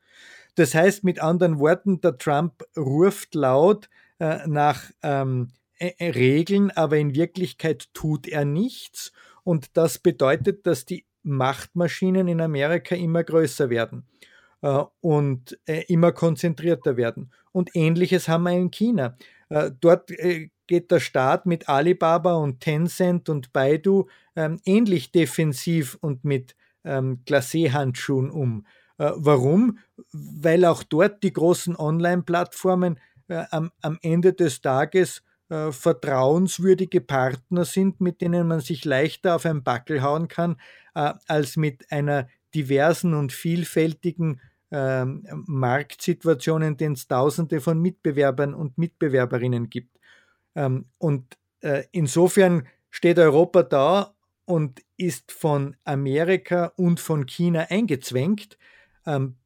Das 0.55 0.73
heißt 0.73 1.03
mit 1.03 1.21
anderen 1.21 1.59
Worten, 1.59 2.01
der 2.01 2.17
Trump 2.17 2.63
ruft 2.75 3.35
laut 3.35 3.89
äh, 4.19 4.47
nach 4.47 4.83
ähm, 5.03 5.49
Regeln, 5.79 6.71
aber 6.71 6.97
in 6.97 7.15
Wirklichkeit 7.15 7.93
tut 7.93 8.27
er 8.27 8.43
nichts. 8.43 9.13
Und 9.43 9.77
das 9.77 9.99
bedeutet, 9.99 10.65
dass 10.65 10.85
die 10.85 11.05
Machtmaschinen 11.23 12.27
in 12.27 12.41
Amerika 12.41 12.95
immer 12.95 13.23
größer 13.23 13.69
werden 13.69 14.05
äh, 14.09 14.28
und 14.61 15.57
äh, 15.65 15.83
immer 15.87 16.11
konzentrierter 16.11 16.97
werden. 16.97 17.31
Und 17.51 17.75
ähnliches 17.75 18.27
haben 18.27 18.43
wir 18.43 18.51
in 18.51 18.71
China. 18.71 19.17
Äh, 19.49 19.71
dort 19.79 20.11
äh, 20.11 20.49
geht 20.67 20.91
der 20.91 20.99
Staat 20.99 21.45
mit 21.45 21.67
Alibaba 21.67 22.35
und 22.35 22.59
Tencent 22.59 23.29
und 23.29 23.51
Baidu 23.53 24.07
ähm, 24.35 24.59
ähnlich 24.65 25.11
defensiv 25.11 25.97
und 26.01 26.23
mit 26.23 26.55
ähm, 26.83 27.23
Glacé-Handschuhen 27.25 28.29
um. 28.29 28.65
Äh, 28.97 29.11
warum? 29.15 29.79
Weil 30.11 30.65
auch 30.65 30.83
dort 30.83 31.23
die 31.23 31.33
großen 31.33 31.75
Online-Plattformen 31.75 32.99
äh, 33.27 33.45
am, 33.49 33.71
am 33.81 33.97
Ende 34.01 34.33
des 34.33 34.61
Tages 34.61 35.23
vertrauenswürdige 35.51 37.01
Partner 37.01 37.65
sind, 37.65 38.01
mit 38.01 38.21
denen 38.21 38.47
man 38.47 38.59
sich 38.59 38.85
leichter 38.85 39.35
auf 39.35 39.47
einen 39.47 39.63
Backel 39.63 40.03
hauen 40.03 40.27
kann, 40.27 40.57
als 40.93 41.57
mit 41.57 41.91
einer 41.91 42.27
diversen 42.53 43.13
und 43.13 43.31
vielfältigen 43.31 44.41
ähm, 44.71 45.25
Marktsituationen, 45.47 46.77
denen 46.77 46.93
es 46.93 47.07
Tausende 47.07 47.59
von 47.61 47.81
Mitbewerbern 47.81 48.53
und 48.53 48.77
Mitbewerberinnen 48.77 49.69
gibt. 49.69 49.99
Ähm, 50.55 50.85
und 50.97 51.37
äh, 51.61 51.83
insofern 51.91 52.67
steht 52.89 53.19
Europa 53.19 53.63
da 53.63 54.15
und 54.45 54.81
ist 54.97 55.31
von 55.31 55.75
Amerika 55.83 56.73
und 56.75 56.99
von 56.99 57.25
China 57.25 57.67
eingezwängt. 57.69 58.57
Ähm, 59.05 59.37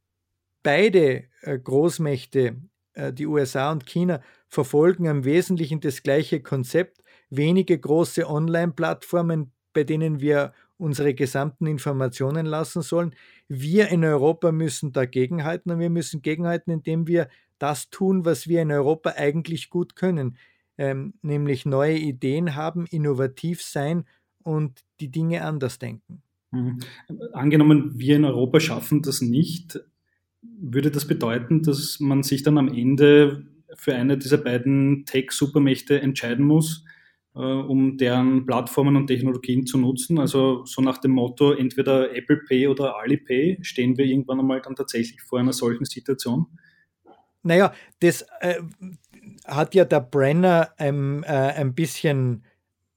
beide 0.62 1.24
äh, 1.42 1.58
Großmächte, 1.58 2.56
äh, 2.94 3.12
die 3.12 3.26
USA 3.26 3.72
und 3.72 3.86
China, 3.86 4.20
verfolgen 4.48 5.06
im 5.06 5.24
Wesentlichen 5.24 5.80
das 5.80 6.02
gleiche 6.02 6.40
Konzept. 6.40 7.02
Wenige 7.30 7.78
große 7.78 8.28
Online-Plattformen, 8.28 9.52
bei 9.72 9.84
denen 9.84 10.20
wir 10.20 10.52
unsere 10.76 11.14
gesamten 11.14 11.66
Informationen 11.66 12.46
lassen 12.46 12.82
sollen. 12.82 13.14
Wir 13.48 13.88
in 13.88 14.04
Europa 14.04 14.52
müssen 14.52 14.92
dagegenhalten 14.92 15.72
und 15.72 15.78
wir 15.78 15.90
müssen 15.90 16.22
gegenhalten, 16.22 16.70
indem 16.70 17.06
wir 17.06 17.28
das 17.58 17.90
tun, 17.90 18.24
was 18.24 18.48
wir 18.48 18.62
in 18.62 18.72
Europa 18.72 19.14
eigentlich 19.16 19.70
gut 19.70 19.96
können, 19.96 20.36
ähm, 20.76 21.14
nämlich 21.22 21.66
neue 21.66 21.96
Ideen 21.96 22.56
haben, 22.56 22.86
innovativ 22.86 23.62
sein 23.62 24.04
und 24.42 24.84
die 25.00 25.10
Dinge 25.10 25.44
anders 25.44 25.78
denken. 25.78 26.22
Mhm. 26.50 26.80
Angenommen, 27.32 27.92
wir 27.96 28.16
in 28.16 28.24
Europa 28.24 28.60
schaffen 28.60 29.02
das 29.02 29.20
nicht, 29.20 29.80
würde 30.42 30.90
das 30.90 31.06
bedeuten, 31.06 31.62
dass 31.62 32.00
man 32.00 32.22
sich 32.22 32.42
dann 32.42 32.58
am 32.58 32.68
Ende 32.68 33.46
für 33.76 33.94
eine 33.94 34.18
dieser 34.18 34.38
beiden 34.38 35.04
Tech-Supermächte 35.04 36.00
entscheiden 36.00 36.44
muss? 36.44 36.84
Äh, 37.34 37.40
um 37.40 37.96
deren 37.96 38.46
Plattformen 38.46 38.96
und 38.96 39.06
Technologien 39.06 39.66
zu 39.66 39.78
nutzen. 39.78 40.18
Also 40.18 40.64
so 40.64 40.82
nach 40.82 40.98
dem 40.98 41.12
Motto, 41.12 41.52
entweder 41.52 42.14
Apple 42.14 42.40
Pay 42.48 42.68
oder 42.68 42.96
Alipay, 42.96 43.58
stehen 43.62 43.96
wir 43.98 44.04
irgendwann 44.04 44.40
einmal 44.40 44.60
dann 44.60 44.76
tatsächlich 44.76 45.20
vor 45.22 45.40
einer 45.40 45.52
solchen 45.52 45.84
Situation? 45.84 46.46
Naja, 47.42 47.72
das 48.00 48.24
äh, 48.40 48.60
hat 49.46 49.74
ja 49.74 49.84
der 49.84 50.00
Brenner 50.00 50.70
ähm, 50.78 51.22
äh, 51.24 51.28
ein, 51.28 51.74
bisschen, 51.74 52.44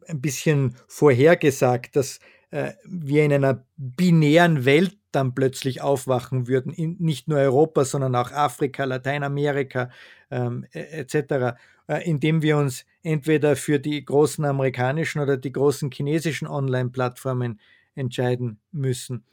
ein 0.07 0.21
bisschen 0.21 0.75
vorhergesagt, 0.87 1.95
dass 1.95 2.19
äh, 2.51 2.73
wir 2.85 3.25
in 3.25 3.33
einer 3.33 3.65
binären 3.75 4.63
Welt 4.63 4.97
dann 5.17 5.33
plötzlich 5.33 5.81
aufwachen 5.81 6.47
würden, 6.47 6.71
in 6.71 6.95
nicht 6.99 7.27
nur 7.27 7.39
Europa, 7.39 7.83
sondern 7.85 8.15
auch 8.15 8.31
Afrika, 8.31 8.83
Lateinamerika 8.83 9.89
ähm, 10.29 10.65
etc., 10.71 11.57
äh, 11.87 12.07
indem 12.09 12.41
wir 12.43 12.57
uns 12.57 12.85
entweder 13.01 13.55
für 13.55 13.79
die 13.79 14.03
großen 14.05 14.45
amerikanischen 14.45 15.19
oder 15.21 15.37
die 15.37 15.51
großen 15.51 15.89
chinesischen 15.91 16.47
Online-Plattformen 16.47 17.59
entscheiden 17.95 18.59
müssen. 18.71 19.25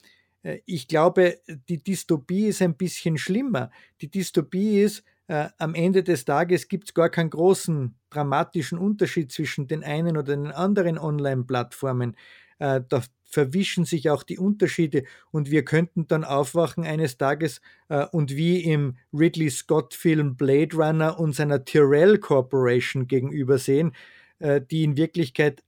Äh, 0.43 0.61
ich 0.65 0.89
glaube, 0.89 1.39
die 1.69 1.83
Dystopie 1.83 2.47
ist 2.47 2.63
ein 2.63 2.77
bisschen 2.77 3.19
schlimmer. 3.19 3.71
Die 4.01 4.11
Dystopie 4.11 4.81
ist, 4.81 5.05
äh, 5.27 5.49
am 5.59 5.75
Ende 5.75 6.03
des 6.03 6.25
Tages 6.25 6.69
gibt 6.69 6.89
es 6.89 6.95
gar 6.95 7.09
keinen 7.11 7.31
großen 7.31 7.95
dramatischen 8.11 8.79
Unterschied 8.79 9.33
zwischen 9.33 9.67
den 9.67 9.83
einen 9.83 10.17
oder 10.17 10.37
den 10.37 10.53
anderen 10.53 10.99
Online-Plattformen. 10.99 12.17
Äh, 12.59 12.81
da 12.89 13.03
verwischen 13.25 13.85
sich 13.85 14.11
auch 14.11 14.23
die 14.23 14.39
Unterschiede 14.39 15.05
und 15.33 15.51
wir 15.51 15.65
könnten 15.65 16.07
dann 16.07 16.23
aufwachen 16.25 16.85
eines 16.85 17.19
Tages 17.19 17.61
äh, 17.89 18.07
und 18.13 18.37
wie 18.37 18.61
im 18.63 18.97
Ridley 19.13 19.51
Scott-Film 19.51 20.37
Blade 20.37 20.77
Runner 20.77 21.19
uns 21.19 21.41
einer 21.41 21.65
Tyrell 21.65 22.19
Corporation 22.19 23.09
gegenübersehen, 23.09 23.93
äh, 24.39 24.61
die 24.61 24.85
in 24.85 24.97
Wirklichkeit 24.97 25.65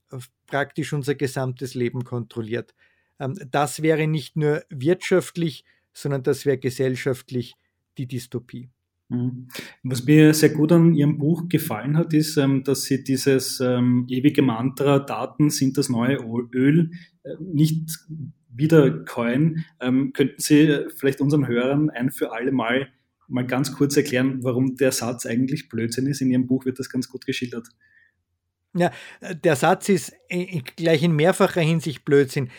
praktisch 0.47 0.93
unser 0.93 1.15
gesamtes 1.15 1.75
Leben 1.75 2.03
kontrolliert. 2.03 2.73
Ähm, 3.19 3.37
das 3.51 3.81
wäre 3.81 4.07
nicht 4.07 4.35
nur 4.37 4.63
wirtschaftlich, 4.69 5.65
sondern 5.93 6.23
das 6.23 6.45
wäre 6.45 6.57
gesellschaftlich 6.57 7.55
die 7.97 8.07
Dystopie. 8.07 8.69
Mhm. 9.09 9.47
Was 9.83 10.03
mir 10.03 10.33
sehr 10.33 10.49
gut 10.49 10.71
an 10.71 10.93
Ihrem 10.93 11.17
Buch 11.17 11.47
gefallen 11.47 11.97
hat, 11.97 12.13
ist, 12.13 12.37
ähm, 12.37 12.63
dass 12.63 12.83
Sie 12.83 13.03
dieses 13.03 13.59
ähm, 13.59 14.05
ewige 14.09 14.41
Mantra, 14.41 14.99
Daten 14.99 15.49
sind 15.49 15.77
das 15.77 15.89
neue 15.89 16.17
Öl, 16.53 16.91
äh, 17.23 17.35
nicht 17.39 17.89
wiederkäuen. 18.49 19.65
Ähm, 19.79 20.11
könnten 20.13 20.41
Sie 20.41 20.87
vielleicht 20.95 21.21
unseren 21.21 21.47
Hörern 21.47 21.89
ein 21.89 22.11
für 22.11 22.33
alle 22.33 22.51
Mal 22.51 22.89
mal 23.29 23.45
ganz 23.45 23.73
kurz 23.73 23.95
erklären, 23.97 24.43
warum 24.43 24.75
der 24.77 24.91
Satz 24.91 25.25
eigentlich 25.25 25.69
Blödsinn 25.69 26.07
ist? 26.07 26.21
In 26.21 26.31
Ihrem 26.31 26.47
Buch 26.47 26.65
wird 26.65 26.79
das 26.79 26.89
ganz 26.89 27.09
gut 27.09 27.25
geschildert. 27.25 27.67
Ja, 28.73 28.91
der 29.43 29.55
Satz 29.55 29.89
ist 29.89 30.13
gleich 30.75 31.03
in 31.03 31.13
mehrfacher 31.13 31.61
Hinsicht 31.61 32.05
Blödsinn. 32.05 32.49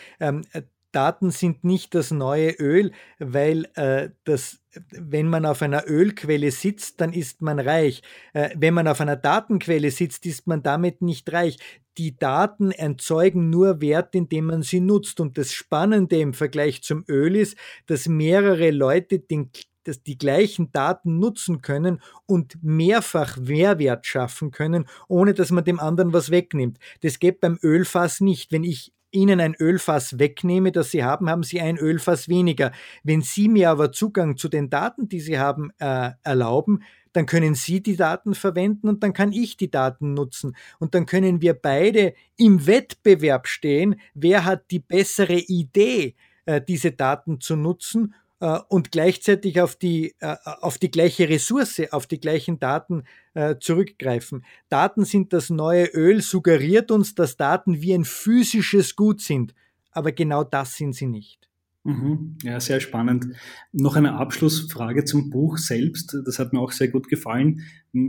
Daten 0.91 1.31
sind 1.31 1.63
nicht 1.63 1.95
das 1.95 2.11
neue 2.11 2.51
Öl, 2.51 2.91
weil 3.19 3.67
äh, 3.75 4.09
das, 4.23 4.59
wenn 4.91 5.27
man 5.27 5.45
auf 5.45 5.61
einer 5.61 5.87
Ölquelle 5.87 6.51
sitzt, 6.51 7.01
dann 7.01 7.13
ist 7.13 7.41
man 7.41 7.59
reich. 7.59 8.01
Äh, 8.33 8.49
wenn 8.55 8.73
man 8.73 8.87
auf 8.87 9.01
einer 9.01 9.15
Datenquelle 9.15 9.91
sitzt, 9.91 10.25
ist 10.25 10.47
man 10.47 10.63
damit 10.63 11.01
nicht 11.01 11.31
reich. 11.31 11.57
Die 11.97 12.17
Daten 12.17 12.71
erzeugen 12.71 13.49
nur 13.49 13.81
Wert, 13.81 14.15
indem 14.15 14.45
man 14.45 14.61
sie 14.63 14.79
nutzt. 14.79 15.19
Und 15.19 15.37
das 15.37 15.53
Spannende 15.53 16.17
im 16.19 16.33
Vergleich 16.33 16.81
zum 16.81 17.03
Öl 17.07 17.35
ist, 17.35 17.57
dass 17.87 18.07
mehrere 18.07 18.71
Leute 18.71 19.19
den 19.19 19.51
dass 19.85 20.03
die 20.03 20.17
gleichen 20.17 20.71
Daten 20.71 21.19
nutzen 21.19 21.61
können 21.61 22.01
und 22.25 22.61
mehrfach 22.61 23.37
Mehrwert 23.37 24.05
schaffen 24.05 24.51
können, 24.51 24.85
ohne 25.07 25.33
dass 25.33 25.51
man 25.51 25.63
dem 25.63 25.79
anderen 25.79 26.13
was 26.13 26.29
wegnimmt. 26.29 26.77
Das 27.01 27.17
geht 27.17 27.39
beim 27.39 27.57
Ölfass 27.63 28.21
nicht. 28.21 28.51
Wenn 28.51 28.63
ich 28.63 28.93
Ihnen 29.11 29.39
ein 29.39 29.55
Ölfass 29.55 30.19
wegnehme, 30.19 30.71
das 30.71 30.91
Sie 30.91 31.03
haben, 31.03 31.29
haben 31.29 31.43
Sie 31.43 31.59
ein 31.59 31.77
Ölfass 31.77 32.29
weniger. 32.29 32.71
Wenn 33.03 33.21
Sie 33.21 33.49
mir 33.49 33.69
aber 33.69 33.91
Zugang 33.91 34.37
zu 34.37 34.49
den 34.49 34.69
Daten, 34.69 35.09
die 35.09 35.19
Sie 35.19 35.39
haben, 35.39 35.71
äh, 35.79 36.11
erlauben, 36.23 36.83
dann 37.13 37.25
können 37.25 37.55
Sie 37.55 37.81
die 37.81 37.95
Daten 37.95 38.35
verwenden 38.35 38.87
und 38.87 39.03
dann 39.03 39.13
kann 39.13 39.31
ich 39.31 39.57
die 39.57 39.71
Daten 39.71 40.13
nutzen. 40.13 40.55
Und 40.79 40.93
dann 40.93 41.05
können 41.05 41.41
wir 41.41 41.53
beide 41.53 42.13
im 42.37 42.67
Wettbewerb 42.67 43.47
stehen, 43.47 43.99
wer 44.13 44.45
hat 44.45 44.69
die 44.71 44.79
bessere 44.79 45.39
Idee, 45.39 46.15
äh, 46.45 46.61
diese 46.61 46.91
Daten 46.91 47.41
zu 47.41 47.55
nutzen 47.55 48.13
äh, 48.39 48.59
und 48.67 48.91
gleichzeitig 48.91 49.61
auf 49.61 49.75
die, 49.75 50.15
äh, 50.19 50.35
auf 50.43 50.77
die 50.77 50.91
gleiche 50.91 51.29
Ressource, 51.29 51.81
auf 51.91 52.07
die 52.07 52.19
gleichen 52.19 52.59
Daten 52.59 53.03
äh, 53.33 53.55
zurückgreifen. 53.59 54.45
Daten 54.69 55.05
sind 55.05 55.33
das 55.33 55.49
neue 55.49 55.85
Öl, 55.85 56.21
suggeriert 56.21 56.91
uns, 56.91 57.15
dass 57.15 57.37
Daten 57.37 57.81
wie 57.81 57.93
ein 57.93 58.05
physisches 58.05 58.95
Gut 58.95 59.21
sind. 59.21 59.53
Aber 59.91 60.11
genau 60.11 60.43
das 60.43 60.75
sind 60.75 60.93
sie 60.93 61.07
nicht. 61.07 61.48
Mhm. 61.89 62.37
Ja, 62.43 62.59
sehr 62.59 62.79
spannend. 62.79 63.27
Noch 63.71 63.95
eine 63.95 64.13
Abschlussfrage 64.13 65.05
zum 65.05 65.31
Buch 65.31 65.57
selbst. 65.57 66.15
Das 66.23 66.37
hat 66.37 66.53
mir 66.53 66.59
auch 66.59 66.71
sehr 66.71 66.89
gut 66.89 67.07
gefallen. 67.07 67.61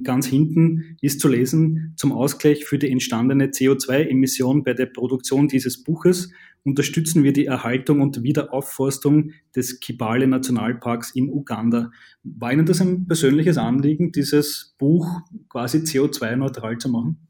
Ganz 0.03 0.27
hinten 0.27 0.99
ist 1.01 1.21
zu 1.21 1.29
lesen, 1.29 1.95
zum 1.97 2.13
Ausgleich 2.13 2.67
für 2.67 2.79
die 2.79 2.91
entstandene 2.91 3.47
CO2-Emission 3.47 4.65
bei 4.65 4.75
der 4.75 4.87
Produktion 4.87 5.49
dieses 5.49 5.83
Buches 5.83 6.31
unterstützen 6.63 7.25
wir 7.25 7.33
die 7.33 7.47
Erhaltung 7.47 8.03
und 8.03 8.23
Wiederaufforstung 8.23 9.31
des 9.57 9.81
Kibale 9.81 10.27
Nationalparks 10.27 11.15
in 11.15 11.31
Uganda. 11.31 11.91
War 12.23 12.53
Ihnen 12.53 12.67
das 12.67 12.83
ein 12.83 13.07
persönliches 13.07 13.57
Anliegen, 13.57 14.13
dieses 14.13 14.75
Buch 14.77 15.23
quasi 15.49 15.79
CO2-neutral 15.79 16.77
zu 16.77 16.91
machen? 16.91 17.27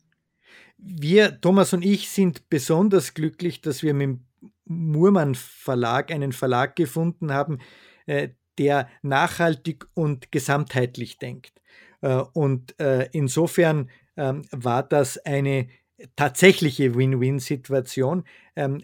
Wir, 0.78 1.40
Thomas 1.40 1.72
und 1.74 1.84
ich, 1.84 2.08
sind 2.08 2.48
besonders 2.48 3.14
glücklich, 3.14 3.60
dass 3.60 3.84
wir 3.84 3.94
mit 3.94 4.02
dem 4.02 4.20
Murmann 4.64 5.34
Verlag 5.34 6.10
einen 6.10 6.32
Verlag 6.32 6.76
gefunden 6.76 7.32
haben, 7.32 7.58
äh, 8.06 8.30
der 8.58 8.88
nachhaltig 9.02 9.86
und 9.94 10.30
gesamtheitlich 10.32 11.18
denkt. 11.18 11.60
Äh, 12.02 12.22
und 12.32 12.78
äh, 12.80 13.08
insofern 13.12 13.90
ähm, 14.16 14.42
war 14.50 14.82
das 14.82 15.18
eine 15.18 15.68
tatsächliche 16.16 16.94
Win-Win-Situation. 16.94 18.24
Ähm, 18.56 18.82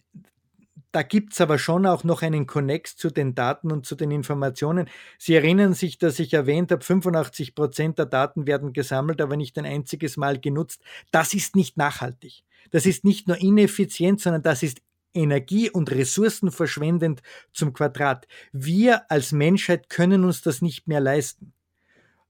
da 0.92 1.02
gibt 1.02 1.34
es 1.34 1.42
aber 1.42 1.58
schon 1.58 1.84
auch 1.84 2.04
noch 2.04 2.22
einen 2.22 2.46
Connex 2.46 2.96
zu 2.96 3.10
den 3.10 3.34
Daten 3.34 3.70
und 3.70 3.84
zu 3.84 3.96
den 3.96 4.10
Informationen. 4.10 4.88
Sie 5.18 5.34
erinnern 5.34 5.74
sich, 5.74 5.98
dass 5.98 6.18
ich 6.18 6.32
erwähnt 6.32 6.72
habe, 6.72 6.82
85 6.82 7.54
Prozent 7.54 7.98
der 7.98 8.06
Daten 8.06 8.46
werden 8.46 8.72
gesammelt, 8.72 9.20
aber 9.20 9.36
nicht 9.36 9.58
ein 9.58 9.66
einziges 9.66 10.16
Mal 10.16 10.40
genutzt. 10.40 10.80
Das 11.10 11.34
ist 11.34 11.54
nicht 11.54 11.76
nachhaltig. 11.76 12.44
Das 12.70 12.86
ist 12.86 13.04
nicht 13.04 13.28
nur 13.28 13.36
ineffizient, 13.36 14.20
sondern 14.20 14.42
das 14.42 14.62
ist 14.62 14.80
energie- 15.16 15.70
und 15.70 15.90
ressourcenverschwendend 15.90 17.22
zum 17.52 17.72
Quadrat. 17.72 18.28
Wir 18.52 19.10
als 19.10 19.32
Menschheit 19.32 19.88
können 19.88 20.24
uns 20.24 20.42
das 20.42 20.62
nicht 20.62 20.86
mehr 20.86 21.00
leisten. 21.00 21.52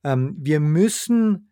Ähm, 0.04 0.36
wir 0.38 0.60
müssen 0.60 1.50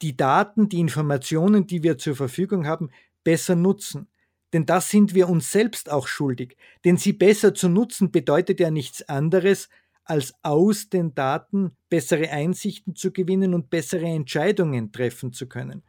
die 0.00 0.16
Daten, 0.16 0.68
die 0.68 0.80
Informationen, 0.80 1.66
die 1.66 1.82
wir 1.82 1.98
zur 1.98 2.16
Verfügung 2.16 2.66
haben, 2.66 2.90
besser 3.22 3.54
nutzen. 3.54 4.08
Denn 4.52 4.66
das 4.66 4.90
sind 4.90 5.14
wir 5.14 5.28
uns 5.28 5.50
selbst 5.50 5.90
auch 5.90 6.06
schuldig. 6.06 6.56
Denn 6.84 6.96
sie 6.96 7.12
besser 7.12 7.54
zu 7.54 7.68
nutzen 7.68 8.10
bedeutet 8.10 8.60
ja 8.60 8.70
nichts 8.70 9.08
anderes, 9.08 9.68
als 10.04 10.34
aus 10.42 10.88
den 10.88 11.14
Daten 11.14 11.76
bessere 11.88 12.30
Einsichten 12.30 12.96
zu 12.96 13.12
gewinnen 13.12 13.54
und 13.54 13.70
bessere 13.70 14.06
Entscheidungen 14.06 14.92
treffen 14.92 15.32
zu 15.32 15.46
können. 15.46 15.82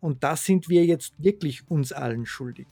Und 0.00 0.22
das 0.22 0.44
sind 0.44 0.68
wir 0.68 0.84
jetzt 0.84 1.14
wirklich 1.18 1.68
uns 1.68 1.92
allen 1.92 2.26
schuldig. 2.26 2.66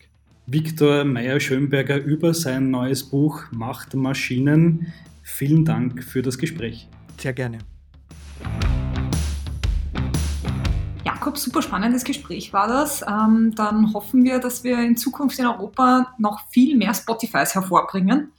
Viktor 0.46 1.04
Meyer-Schönberger 1.04 2.02
über 2.02 2.34
sein 2.34 2.70
neues 2.70 3.02
Buch 3.02 3.44
Macht 3.50 3.94
Maschinen. 3.94 4.92
Vielen 5.22 5.64
Dank 5.64 6.04
für 6.04 6.20
das 6.20 6.36
Gespräch. 6.36 6.86
Sehr 7.18 7.32
gerne. 7.32 7.58
Jakob, 11.02 11.38
super 11.38 11.62
spannendes 11.62 12.04
Gespräch 12.04 12.52
war 12.52 12.68
das. 12.68 13.00
Ähm, 13.00 13.54
dann 13.56 13.94
hoffen 13.94 14.22
wir, 14.24 14.38
dass 14.38 14.64
wir 14.64 14.78
in 14.80 14.98
Zukunft 14.98 15.38
in 15.38 15.46
Europa 15.46 16.14
noch 16.18 16.46
viel 16.50 16.76
mehr 16.76 16.92
Spotifys 16.92 17.54
hervorbringen. 17.54 18.30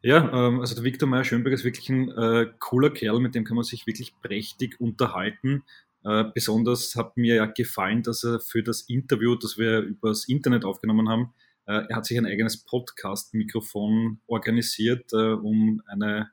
Ja, 0.00 0.46
ähm, 0.46 0.60
also 0.60 0.74
der 0.74 0.84
Viktor 0.84 1.06
Meyer 1.06 1.24
Schönberg 1.24 1.52
ist 1.52 1.64
wirklich 1.64 1.90
ein 1.90 2.08
äh, 2.12 2.46
cooler 2.58 2.88
Kerl, 2.88 3.20
mit 3.20 3.34
dem 3.34 3.44
kann 3.44 3.56
man 3.56 3.64
sich 3.64 3.86
wirklich 3.86 4.14
prächtig 4.22 4.80
unterhalten. 4.80 5.64
Äh, 6.04 6.24
besonders 6.34 6.96
hat 6.96 7.16
mir 7.16 7.36
ja 7.36 7.46
gefallen, 7.46 8.02
dass 8.02 8.24
er 8.24 8.40
für 8.40 8.62
das 8.62 8.82
Interview, 8.82 9.34
das 9.36 9.58
wir 9.58 9.80
übers 9.80 10.28
Internet 10.28 10.64
aufgenommen 10.64 11.08
haben, 11.08 11.34
äh, 11.66 11.84
er 11.88 11.96
hat 11.96 12.06
sich 12.06 12.18
ein 12.18 12.26
eigenes 12.26 12.64
Podcast-Mikrofon 12.64 14.20
organisiert, 14.26 15.12
äh, 15.12 15.32
um 15.32 15.82
eine 15.86 16.30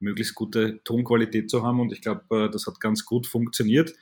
möglichst 0.00 0.34
gute 0.34 0.82
Tonqualität 0.84 1.50
zu 1.50 1.62
haben. 1.62 1.80
Und 1.80 1.92
ich 1.92 2.02
glaube, 2.02 2.24
äh, 2.30 2.50
das 2.50 2.66
hat 2.66 2.80
ganz 2.80 3.04
gut 3.04 3.26
funktioniert 3.26 3.94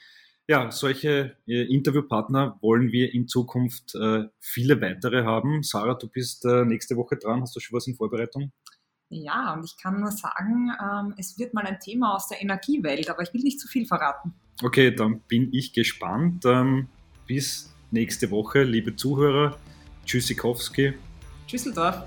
ja, 0.48 0.70
solche 0.70 1.36
äh, 1.46 1.62
Interviewpartner 1.72 2.58
wollen 2.60 2.90
wir 2.90 3.14
in 3.14 3.28
Zukunft 3.28 3.94
äh, 3.94 4.24
viele 4.40 4.80
weitere 4.80 5.24
haben. 5.24 5.62
Sarah, 5.62 5.94
du 5.94 6.08
bist 6.08 6.44
nächste 6.44 6.96
Woche 6.96 7.16
dran. 7.16 7.42
Hast 7.42 7.54
du 7.54 7.60
schon 7.60 7.76
was 7.76 7.86
in 7.86 7.94
Vorbereitung? 7.94 8.52
Ja, 9.08 9.52
und 9.54 9.64
ich 9.64 9.76
kann 9.76 10.00
nur 10.00 10.10
sagen, 10.10 10.72
ähm, 10.80 11.14
es 11.18 11.38
wird 11.38 11.54
mal 11.54 11.64
ein 11.64 11.78
Thema 11.80 12.14
aus 12.14 12.28
der 12.28 12.40
Energiewelt, 12.40 13.10
aber 13.10 13.22
ich 13.22 13.32
will 13.34 13.42
nicht 13.42 13.60
zu 13.60 13.68
viel 13.68 13.86
verraten. 13.86 14.34
Okay, 14.60 14.94
dann 14.94 15.20
bin 15.20 15.52
ich 15.52 15.72
gespannt. 15.72 16.44
Ähm, 16.44 16.88
bis 17.26 17.72
nächste 17.90 18.30
Woche, 18.30 18.62
liebe 18.62 18.96
Zuhörer. 18.96 19.58
Tschüssikowski. 20.04 20.94
Tschüsseldorf. 21.46 22.04